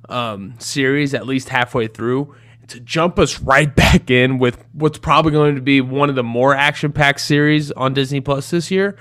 um, 0.09 0.55
series, 0.59 1.15
at 1.15 1.27
least 1.27 1.49
halfway 1.49 1.87
through, 1.87 2.35
to 2.71 2.81
jump 2.81 3.19
us 3.19 3.41
right 3.41 3.75
back 3.77 4.11
in 4.11 4.39
with 4.39 4.65
what's 4.73 4.99
probably 4.99 5.33
going 5.33 5.55
to 5.55 5.61
be 5.61 5.81
one 5.81 6.09
of 6.09 6.17
the 6.17 6.23
more 6.23 6.55
action 6.55 6.93
packed 6.93 7.21
series 7.21 7.71
on 7.73 7.95
Disney 7.95 8.21
Plus 8.21 8.51
this 8.51 8.71
year. 8.71 8.97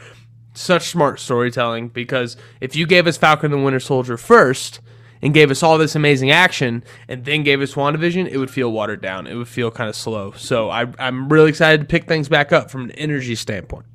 Such 0.53 0.89
smart 0.89 1.19
storytelling 1.19 1.89
because 1.89 2.36
if 2.60 2.75
you 2.75 2.86
gave 2.86 3.08
us 3.08 3.17
Falcon 3.17 3.53
and 3.53 3.62
the 3.62 3.63
Winter 3.63 3.79
Soldier 3.79 4.17
first 4.17 4.82
and 5.21 5.34
gave 5.34 5.51
us 5.51 5.63
all 5.63 5.77
this 5.77 5.95
amazing 5.95 6.32
action 6.32 6.84
and 7.08 7.23
then 7.23 7.43
gave 7.43 7.62
us 7.62 7.73
WandaVision, 7.73 8.27
it 8.27 8.38
would 8.38 8.49
feel 8.49 8.71
watered 8.71 9.01
down. 9.01 9.27
It 9.27 9.36
would 9.36 9.47
feel 9.47 9.71
kind 9.71 9.89
of 9.89 9.95
slow. 9.95 10.32
So 10.32 10.69
I, 10.69 10.88
I'm 10.97 11.29
really 11.29 11.49
excited 11.49 11.82
to 11.82 11.88
pick 11.88 12.08
things 12.08 12.29
back 12.29 12.51
up 12.51 12.71
from 12.71 12.86
an 12.86 12.91
energy 12.91 13.36
standpoint. 13.36 13.86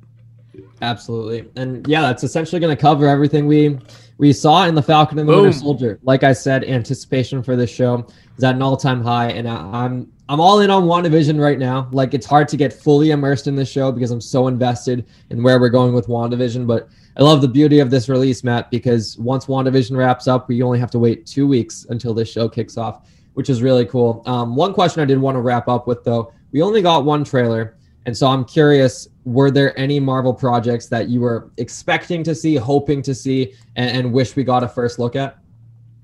Absolutely. 0.81 1.49
And 1.55 1.87
yeah, 1.87 2.01
that's 2.01 2.23
essentially 2.23 2.59
going 2.59 2.75
to 2.75 2.81
cover 2.81 3.07
everything 3.07 3.47
we 3.47 3.79
we 4.17 4.31
saw 4.31 4.65
in 4.65 4.75
the 4.75 4.81
Falcon 4.81 5.19
and 5.19 5.27
the 5.27 5.35
Winter 5.35 5.51
Soldier. 5.51 5.99
Like 6.03 6.23
I 6.23 6.33
said, 6.33 6.63
anticipation 6.63 7.43
for 7.43 7.55
this 7.55 7.69
show 7.69 8.07
is 8.37 8.43
at 8.43 8.55
an 8.55 8.61
all-time 8.61 9.01
high 9.01 9.29
and 9.29 9.47
I, 9.47 9.55
I'm 9.55 10.11
I'm 10.27 10.39
all 10.39 10.59
in 10.61 10.71
on 10.71 10.83
WandaVision 10.83 11.39
right 11.39 11.59
now. 11.59 11.87
Like 11.91 12.13
it's 12.13 12.25
hard 12.25 12.47
to 12.47 12.57
get 12.57 12.73
fully 12.73 13.11
immersed 13.11 13.47
in 13.47 13.55
this 13.55 13.69
show 13.69 13.91
because 13.91 14.11
I'm 14.11 14.21
so 14.21 14.47
invested 14.47 15.05
in 15.29 15.43
where 15.43 15.59
we're 15.59 15.69
going 15.69 15.93
with 15.93 16.07
WandaVision, 16.07 16.65
but 16.65 16.89
I 17.17 17.23
love 17.23 17.41
the 17.41 17.47
beauty 17.47 17.79
of 17.79 17.91
this 17.91 18.09
release, 18.09 18.43
Matt, 18.43 18.71
because 18.71 19.17
once 19.17 19.45
WandaVision 19.45 19.95
wraps 19.95 20.27
up, 20.27 20.47
we 20.49 20.63
only 20.63 20.79
have 20.79 20.91
to 20.91 20.99
wait 20.99 21.25
2 21.25 21.47
weeks 21.47 21.85
until 21.89 22.13
this 22.13 22.29
show 22.29 22.49
kicks 22.49 22.75
off, 22.75 23.07
which 23.35 23.49
is 23.49 23.61
really 23.61 23.85
cool. 23.85 24.23
Um, 24.25 24.55
one 24.55 24.73
question 24.73 25.01
I 25.01 25.05
did 25.05 25.19
want 25.19 25.35
to 25.35 25.41
wrap 25.41 25.67
up 25.67 25.85
with 25.87 26.03
though, 26.03 26.33
we 26.51 26.61
only 26.61 26.81
got 26.81 27.05
one 27.05 27.23
trailer. 27.23 27.77
And 28.07 28.15
so 28.15 28.27
I'm 28.27 28.45
curious, 28.45 29.07
were 29.25 29.51
there 29.51 29.77
any 29.77 29.99
Marvel 29.99 30.33
projects 30.33 30.87
that 30.87 31.09
you 31.09 31.19
were 31.19 31.51
expecting 31.57 32.23
to 32.23 32.33
see, 32.33 32.55
hoping 32.55 33.01
to 33.01 33.13
see, 33.13 33.53
and, 33.75 33.97
and 33.97 34.13
wish 34.13 34.35
we 34.35 34.43
got 34.43 34.63
a 34.63 34.67
first 34.67 34.99
look 34.99 35.15
at? 35.15 35.37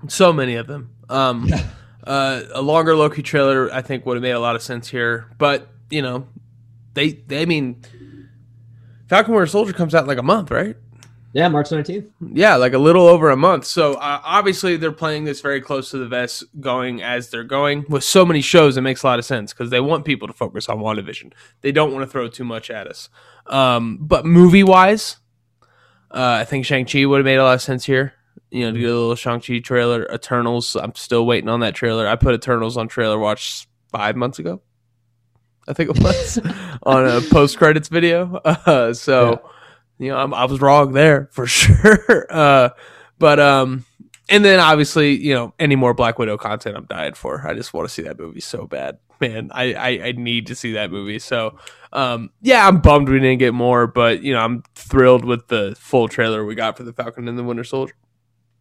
So 0.08 0.32
many 0.32 0.56
of 0.56 0.66
them. 0.66 0.90
Um, 1.08 1.48
uh, 2.06 2.42
a 2.52 2.60
longer 2.60 2.94
Loki 2.96 3.22
trailer, 3.22 3.72
I 3.72 3.80
think, 3.80 4.04
would 4.04 4.16
have 4.16 4.22
made 4.22 4.32
a 4.32 4.40
lot 4.40 4.56
of 4.56 4.62
sense 4.62 4.88
here. 4.88 5.30
But 5.38 5.68
you 5.88 6.02
know, 6.02 6.26
they, 6.94 7.12
they 7.12 7.42
I 7.42 7.44
mean, 7.44 7.82
Falcon 9.08 9.32
Winter 9.34 9.46
Soldier 9.46 9.72
comes 9.72 9.94
out 9.94 10.02
in 10.02 10.08
like 10.08 10.18
a 10.18 10.22
month, 10.22 10.50
right? 10.50 10.76
Yeah, 11.34 11.48
March 11.48 11.70
19th. 11.70 12.10
Yeah, 12.32 12.56
like 12.56 12.74
a 12.74 12.78
little 12.78 13.06
over 13.06 13.30
a 13.30 13.36
month. 13.36 13.64
So 13.64 13.94
uh, 13.94 14.20
obviously 14.22 14.76
they're 14.76 14.92
playing 14.92 15.24
this 15.24 15.40
very 15.40 15.62
close 15.62 15.90
to 15.90 15.98
the 15.98 16.06
vest, 16.06 16.44
going 16.60 17.02
as 17.02 17.30
they're 17.30 17.44
going. 17.44 17.86
With 17.88 18.04
so 18.04 18.26
many 18.26 18.42
shows, 18.42 18.76
it 18.76 18.82
makes 18.82 19.02
a 19.02 19.06
lot 19.06 19.18
of 19.18 19.24
sense 19.24 19.52
because 19.52 19.70
they 19.70 19.80
want 19.80 20.04
people 20.04 20.28
to 20.28 20.34
focus 20.34 20.68
on 20.68 20.78
WandaVision. 20.78 21.32
They 21.62 21.72
don't 21.72 21.92
want 21.92 22.04
to 22.04 22.10
throw 22.10 22.28
too 22.28 22.44
much 22.44 22.70
at 22.70 22.86
us. 22.86 23.08
Um, 23.46 23.98
but 24.00 24.26
movie 24.26 24.62
wise, 24.62 25.16
uh, 26.10 26.36
I 26.40 26.44
think 26.44 26.66
Shang 26.66 26.84
Chi 26.84 27.06
would 27.06 27.18
have 27.18 27.24
made 27.24 27.36
a 27.36 27.44
lot 27.44 27.54
of 27.54 27.62
sense 27.62 27.86
here. 27.86 28.12
You 28.50 28.66
know, 28.66 28.72
to 28.72 28.78
get 28.78 28.90
a 28.90 28.94
little 28.94 29.14
Shang 29.14 29.40
Chi 29.40 29.60
trailer. 29.60 30.06
Eternals, 30.12 30.76
I'm 30.76 30.94
still 30.94 31.24
waiting 31.24 31.48
on 31.48 31.60
that 31.60 31.74
trailer. 31.74 32.06
I 32.06 32.16
put 32.16 32.34
Eternals 32.34 32.76
on 32.76 32.88
trailer 32.88 33.18
watch 33.18 33.66
five 33.90 34.16
months 34.16 34.38
ago. 34.38 34.60
I 35.66 35.72
think 35.72 35.96
it 35.96 36.02
was 36.02 36.38
on 36.82 37.06
a 37.06 37.22
post 37.22 37.56
credits 37.56 37.88
video. 37.88 38.40
Uh, 38.66 38.92
so 38.92 39.42
you 40.02 40.10
know, 40.10 40.18
I'm, 40.18 40.34
I 40.34 40.44
was 40.44 40.60
wrong 40.60 40.92
there 40.92 41.28
for 41.32 41.46
sure. 41.46 42.26
Uh, 42.30 42.70
but 43.18 43.38
um, 43.40 43.84
and 44.28 44.44
then 44.44 44.58
obviously, 44.60 45.16
you 45.16 45.34
know, 45.34 45.54
any 45.58 45.76
more 45.76 45.94
Black 45.94 46.18
Widow 46.18 46.36
content, 46.38 46.76
I'm 46.76 46.86
dying 46.86 47.14
for. 47.14 47.46
I 47.46 47.54
just 47.54 47.72
want 47.74 47.88
to 47.88 47.94
see 47.94 48.02
that 48.02 48.18
movie 48.18 48.40
so 48.40 48.66
bad, 48.66 48.98
man. 49.20 49.50
I, 49.52 49.74
I 49.74 49.88
I 50.08 50.12
need 50.12 50.46
to 50.48 50.54
see 50.54 50.72
that 50.72 50.90
movie. 50.90 51.18
So, 51.18 51.58
um, 51.92 52.30
yeah, 52.40 52.66
I'm 52.66 52.80
bummed 52.80 53.08
we 53.08 53.20
didn't 53.20 53.38
get 53.38 53.54
more, 53.54 53.86
but 53.86 54.22
you 54.22 54.32
know, 54.32 54.40
I'm 54.40 54.62
thrilled 54.74 55.24
with 55.24 55.48
the 55.48 55.74
full 55.78 56.08
trailer 56.08 56.44
we 56.44 56.54
got 56.54 56.76
for 56.76 56.82
the 56.84 56.92
Falcon 56.92 57.28
and 57.28 57.38
the 57.38 57.44
Winter 57.44 57.64
Soldier. 57.64 57.94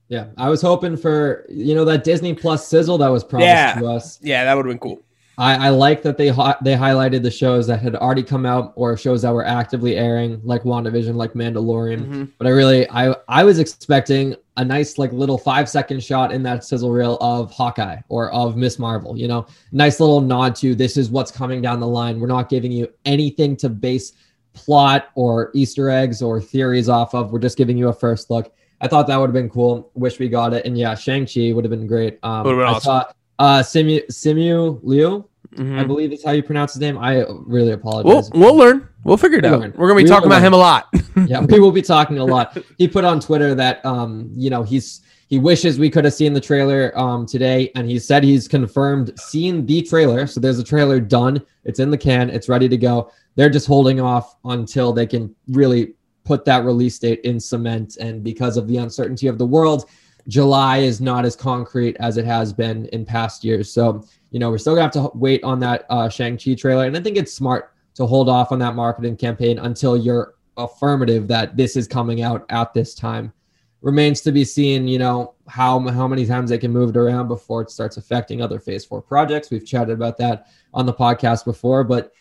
Yeah, 0.10 0.26
I 0.38 0.50
was 0.50 0.62
hoping 0.62 0.98
for 0.98 1.46
you 1.50 1.74
know 1.74 1.86
that 1.86 2.04
Disney 2.04 2.34
Plus 2.34 2.68
sizzle 2.68 2.98
that 2.98 3.08
was 3.08 3.24
promised 3.24 3.48
Yeah. 3.48 3.74
to 3.80 3.88
us. 3.88 4.20
Yeah, 4.22 4.44
that 4.44 4.56
would 4.58 4.66
have 4.66 4.72
been 4.74 4.80
cool. 4.80 5.02
I, 5.42 5.68
I 5.68 5.70
like 5.70 6.04
that 6.04 6.18
they 6.18 6.28
they 6.28 6.76
highlighted 6.76 7.24
the 7.24 7.32
shows 7.32 7.66
that 7.66 7.82
had 7.82 7.96
already 7.96 8.22
come 8.22 8.46
out 8.46 8.74
or 8.76 8.96
shows 8.96 9.24
that 9.24 9.34
were 9.34 9.44
actively 9.44 9.98
airing, 9.98 10.40
like 10.44 10.62
WandaVision, 10.62 11.16
like 11.16 11.34
Mandalorian. 11.34 12.06
Mhm. 12.06 12.32
But 12.38 12.46
I 12.46 12.52
really, 12.52 12.88
I 12.92 13.16
I 13.28 13.44
was 13.44 13.58
expecting 13.58 14.36
a 14.58 14.64
nice 14.64 15.00
like 15.00 15.12
little 15.12 15.40
five 15.40 15.68
second 15.68 16.04
shot 16.04 16.32
in 16.32 16.44
that 16.44 16.64
sizzle 16.64 16.92
reel 16.92 17.18
of 17.22 17.50
Hawkeye 17.52 17.98
or 18.08 18.32
of 18.32 18.56
Miss 18.56 18.78
Marvel. 18.78 19.18
You 19.18 19.28
know, 19.28 19.48
nice 19.72 20.00
little 20.00 20.22
nod 20.22 20.56
to 20.58 20.76
this 20.76 20.96
is 20.96 21.10
what's 21.10 21.32
coming 21.32 21.60
down 21.60 21.80
the 21.80 21.88
line. 21.88 22.20
We're 22.20 22.28
not 22.28 22.48
giving 22.48 22.72
you 22.72 22.88
anything 23.06 23.58
to 23.58 23.70
base 23.70 24.14
plot 24.54 25.10
or 25.16 25.50
Easter 25.56 25.90
eggs 25.90 26.22
or 26.22 26.40
theories 26.40 26.88
off 26.88 27.16
of. 27.16 27.32
We're 27.32 27.40
just 27.40 27.58
giving 27.58 27.80
you 27.80 27.88
a 27.88 27.94
first 27.94 28.30
look. 28.30 28.54
I 28.80 28.88
thought 28.88 29.08
that 29.08 29.18
would 29.18 29.28
have 29.28 29.34
been 29.34 29.50
cool. 29.50 29.90
Wish 29.96 30.20
we 30.20 30.30
got 30.30 30.54
it. 30.54 30.66
And 30.68 30.78
yeah, 30.78 30.94
Shang 30.94 31.26
Chi 31.26 31.52
would 31.52 31.64
have 31.64 31.72
been 31.72 31.88
great. 31.88 32.20
Um, 32.22 32.48
I 32.48 32.64
awesome. 32.64 32.82
saw 32.82 33.06
uh, 33.40 33.60
Simu 33.62 34.06
Simu 34.08 34.80
Liu. 34.84 35.28
Mhm. 35.58 35.80
I 35.80 35.84
believe 35.84 36.14
is 36.14 36.24
how 36.24 36.32
you 36.32 36.44
pronounce 36.44 36.74
his 36.74 36.80
name. 36.82 36.98
I 36.98 37.26
really 37.46 37.66
We'll 37.68 37.74
apologize. 37.76 38.30
we'll 38.34 38.56
learn. 38.56 38.88
We'll 39.04 39.18
figure 39.18 39.40
it 39.40 39.44
We'll 39.44 39.56
out. 39.56 39.60
learn. 39.62 39.74
We're 39.78 39.88
gonna 39.88 39.98
be 39.98 40.04
We 40.04 40.10
talking 40.10 40.28
about 40.28 40.38
learn. 40.42 40.48
him 40.48 40.54
a 40.54 40.58
lot. 40.58 40.86
yeah, 41.28 41.42
we 41.42 41.60
will 41.60 41.72
be 41.72 41.82
talking 41.82 42.20
a 42.20 42.26
lot. 42.26 42.58
He 42.78 42.88
put 42.88 43.04
on 43.04 43.20
Twitter 43.20 43.54
that 43.56 43.86
um, 43.86 44.30
you 44.34 44.50
know, 44.50 44.64
he's 44.64 45.02
he 45.28 45.40
wishes 45.40 45.80
we 45.80 45.90
could 45.90 46.04
have 46.06 46.14
seen 46.14 46.34
the 46.34 46.42
trailer 46.42 46.98
um 46.98 47.26
today, 47.26 47.72
and 47.76 47.90
he 47.90 48.00
said 48.00 48.24
he's 48.24 48.48
confirmed 48.48 49.12
seeing 49.18 49.66
the 49.66 49.82
trailer. 49.82 50.28
So 50.28 50.40
there's 50.40 50.60
a 50.60 50.64
trailer 50.64 51.00
done. 51.00 51.42
It's 51.66 51.80
in 51.80 51.90
the 51.90 51.98
can. 51.98 52.30
It's 52.30 52.48
ready 52.50 52.70
to 52.70 52.78
go. 52.78 53.12
They're 53.36 53.50
just 53.50 53.68
holding 53.68 54.00
off 54.02 54.36
until 54.46 54.92
they 54.94 55.06
can 55.06 55.34
really 55.50 55.94
put 56.24 56.46
that 56.46 56.64
release 56.66 57.00
date 57.00 57.22
in 57.22 57.40
cement. 57.40 57.98
And 57.98 58.24
because 58.24 58.56
of 58.58 58.68
the 58.68 58.78
uncertainty 58.78 59.28
of 59.28 59.38
the 59.38 59.46
world, 59.46 59.86
July 60.28 60.78
is 60.80 61.02
not 61.02 61.26
as 61.26 61.36
concrete 61.36 61.96
as 62.00 62.18
it 62.18 62.26
has 62.26 62.54
been 62.54 62.86
in 62.88 63.06
past 63.06 63.44
years. 63.44 63.72
So 63.72 64.06
you 64.32 64.40
know, 64.40 64.50
we're 64.50 64.58
still 64.58 64.74
gonna 64.74 64.84
have 64.84 64.92
to 64.94 65.12
wait 65.14 65.44
on 65.44 65.60
that 65.60 65.86
uh, 65.90 66.10
Shang 66.10 66.38
Chi 66.38 66.54
trailer, 66.56 66.86
and 66.86 66.98
I 66.98 67.02
think 67.02 67.18
it's 67.18 67.34
smart 67.34 67.74
to 67.96 68.06
hold 68.06 68.30
off 68.30 68.52
on 68.52 68.60
that 68.60 68.76
marketing 68.76 69.18
campaign 69.18 69.60
until 69.60 69.98
you're 69.98 70.36
affirmative 70.58 71.28
that 71.28 71.58
this 71.58 71.76
is 71.76 71.88
coming 71.88 72.22
out 72.22 72.46
at 72.50 72.74
this 72.74 72.96
time. 72.96 73.34
Remains 73.82 74.22
to 74.22 74.32
be 74.32 74.46
seen, 74.46 74.88
you 74.88 75.00
know, 75.00 75.34
how 75.48 75.80
how 75.90 76.08
many 76.08 76.26
times 76.26 76.50
they 76.50 76.58
can 76.58 76.72
move 76.72 76.92
it 76.92 76.98
around 76.98 77.28
before 77.28 77.62
it 77.62 77.72
starts 77.72 77.98
affecting 77.98 78.42
other 78.42 78.60
Phase 78.60 78.86
Four 78.86 79.02
projects. 79.02 79.50
We've 79.50 79.66
chatted 79.66 79.96
about 79.96 80.18
that 80.20 80.48
on 80.74 80.86
the 80.86 80.94
podcast 80.94 81.46
before, 81.46 81.84
but 81.84 82.14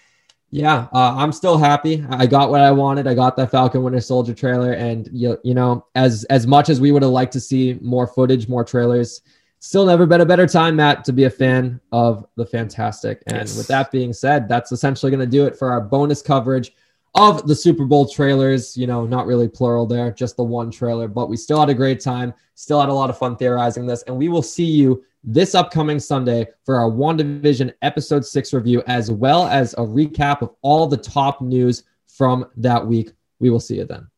yeah, 0.51 0.89
uh, 0.93 1.15
I'm 1.17 1.33
still 1.33 1.57
happy. 1.59 2.05
I 2.11 2.27
got 2.27 2.51
what 2.51 2.61
I 2.61 2.73
wanted. 2.73 3.07
I 3.07 3.15
got 3.15 3.37
that 3.37 3.51
Falcon 3.51 3.83
Winter 3.83 4.01
Soldier 4.01 4.35
trailer, 4.35 4.73
and 4.73 5.09
you, 5.13 5.39
you 5.45 5.55
know, 5.55 5.87
as 5.95 6.25
as 6.25 6.47
much 6.47 6.69
as 6.69 6.81
we 6.81 6.91
would 6.91 7.03
have 7.03 7.13
liked 7.13 7.33
to 7.35 7.41
see 7.41 7.79
more 7.81 8.07
footage, 8.07 8.49
more 8.49 8.65
trailers, 8.65 9.23
still 9.61 9.87
never 9.87 10.07
been 10.07 10.21
a 10.23 10.27
better 10.27 10.47
time, 10.49 10.77
Matt, 10.77 11.05
to 11.05 11.13
be 11.13 11.25
a 11.25 11.31
fan 11.31 11.81
of 11.93 12.27
the 12.37 12.45
Fantastic. 12.45 13.23
And 13.29 13.37
Yes. 13.39 13.57
with 13.57 13.69
that 13.69 13.93
being 13.93 14.13
said, 14.13 14.49
that's 14.49 14.73
essentially 14.73 15.11
going 15.11 15.21
to 15.21 15.27
do 15.27 15.47
it 15.47 15.57
for 15.57 15.71
our 15.71 15.81
bonus 15.81 16.21
coverage 16.21 16.73
of 17.15 17.47
the 17.47 17.55
Super 17.55 17.85
Bowl 17.85 18.09
trailers. 18.09 18.77
You 18.77 18.89
know, 18.89 19.05
not 19.05 19.27
really 19.27 19.49
plural 19.49 19.87
there, 19.87 20.11
just 20.11 20.37
the 20.37 20.43
one 20.45 20.71
trailer, 20.73 21.07
but 21.07 21.29
we 21.29 21.37
still 21.37 21.61
had 21.61 21.69
a 21.71 21.75
great 21.75 22.01
time, 22.01 22.35
still 22.57 22.81
had 22.81 22.89
a 22.89 22.95
lot 22.95 23.09
of 23.11 23.17
fun 23.19 23.37
theorizing 23.37 23.87
this, 23.87 24.03
and 24.03 24.17
we 24.17 24.29
will 24.29 24.43
see 24.43 24.65
you 24.65 25.05
this 25.23 25.55
upcoming 25.55 25.99
Sunday 25.99 26.49
for 26.65 26.77
our 26.77 26.91
WandaVision 26.91 27.73
episode 27.83 28.25
six 28.25 28.53
review, 28.53 28.83
as 28.87 29.11
well 29.11 29.47
as 29.47 29.75
a 29.75 29.79
recap 29.79 30.43
of 30.43 30.55
all 30.63 30.87
the 30.87 30.97
top 30.97 31.41
news 31.41 31.85
from 32.09 32.47
that 32.57 32.87
week. 32.87 33.13
We 33.39 33.51
will 33.51 33.61
see 33.61 33.77
you 33.77 33.85
then. 33.85 34.11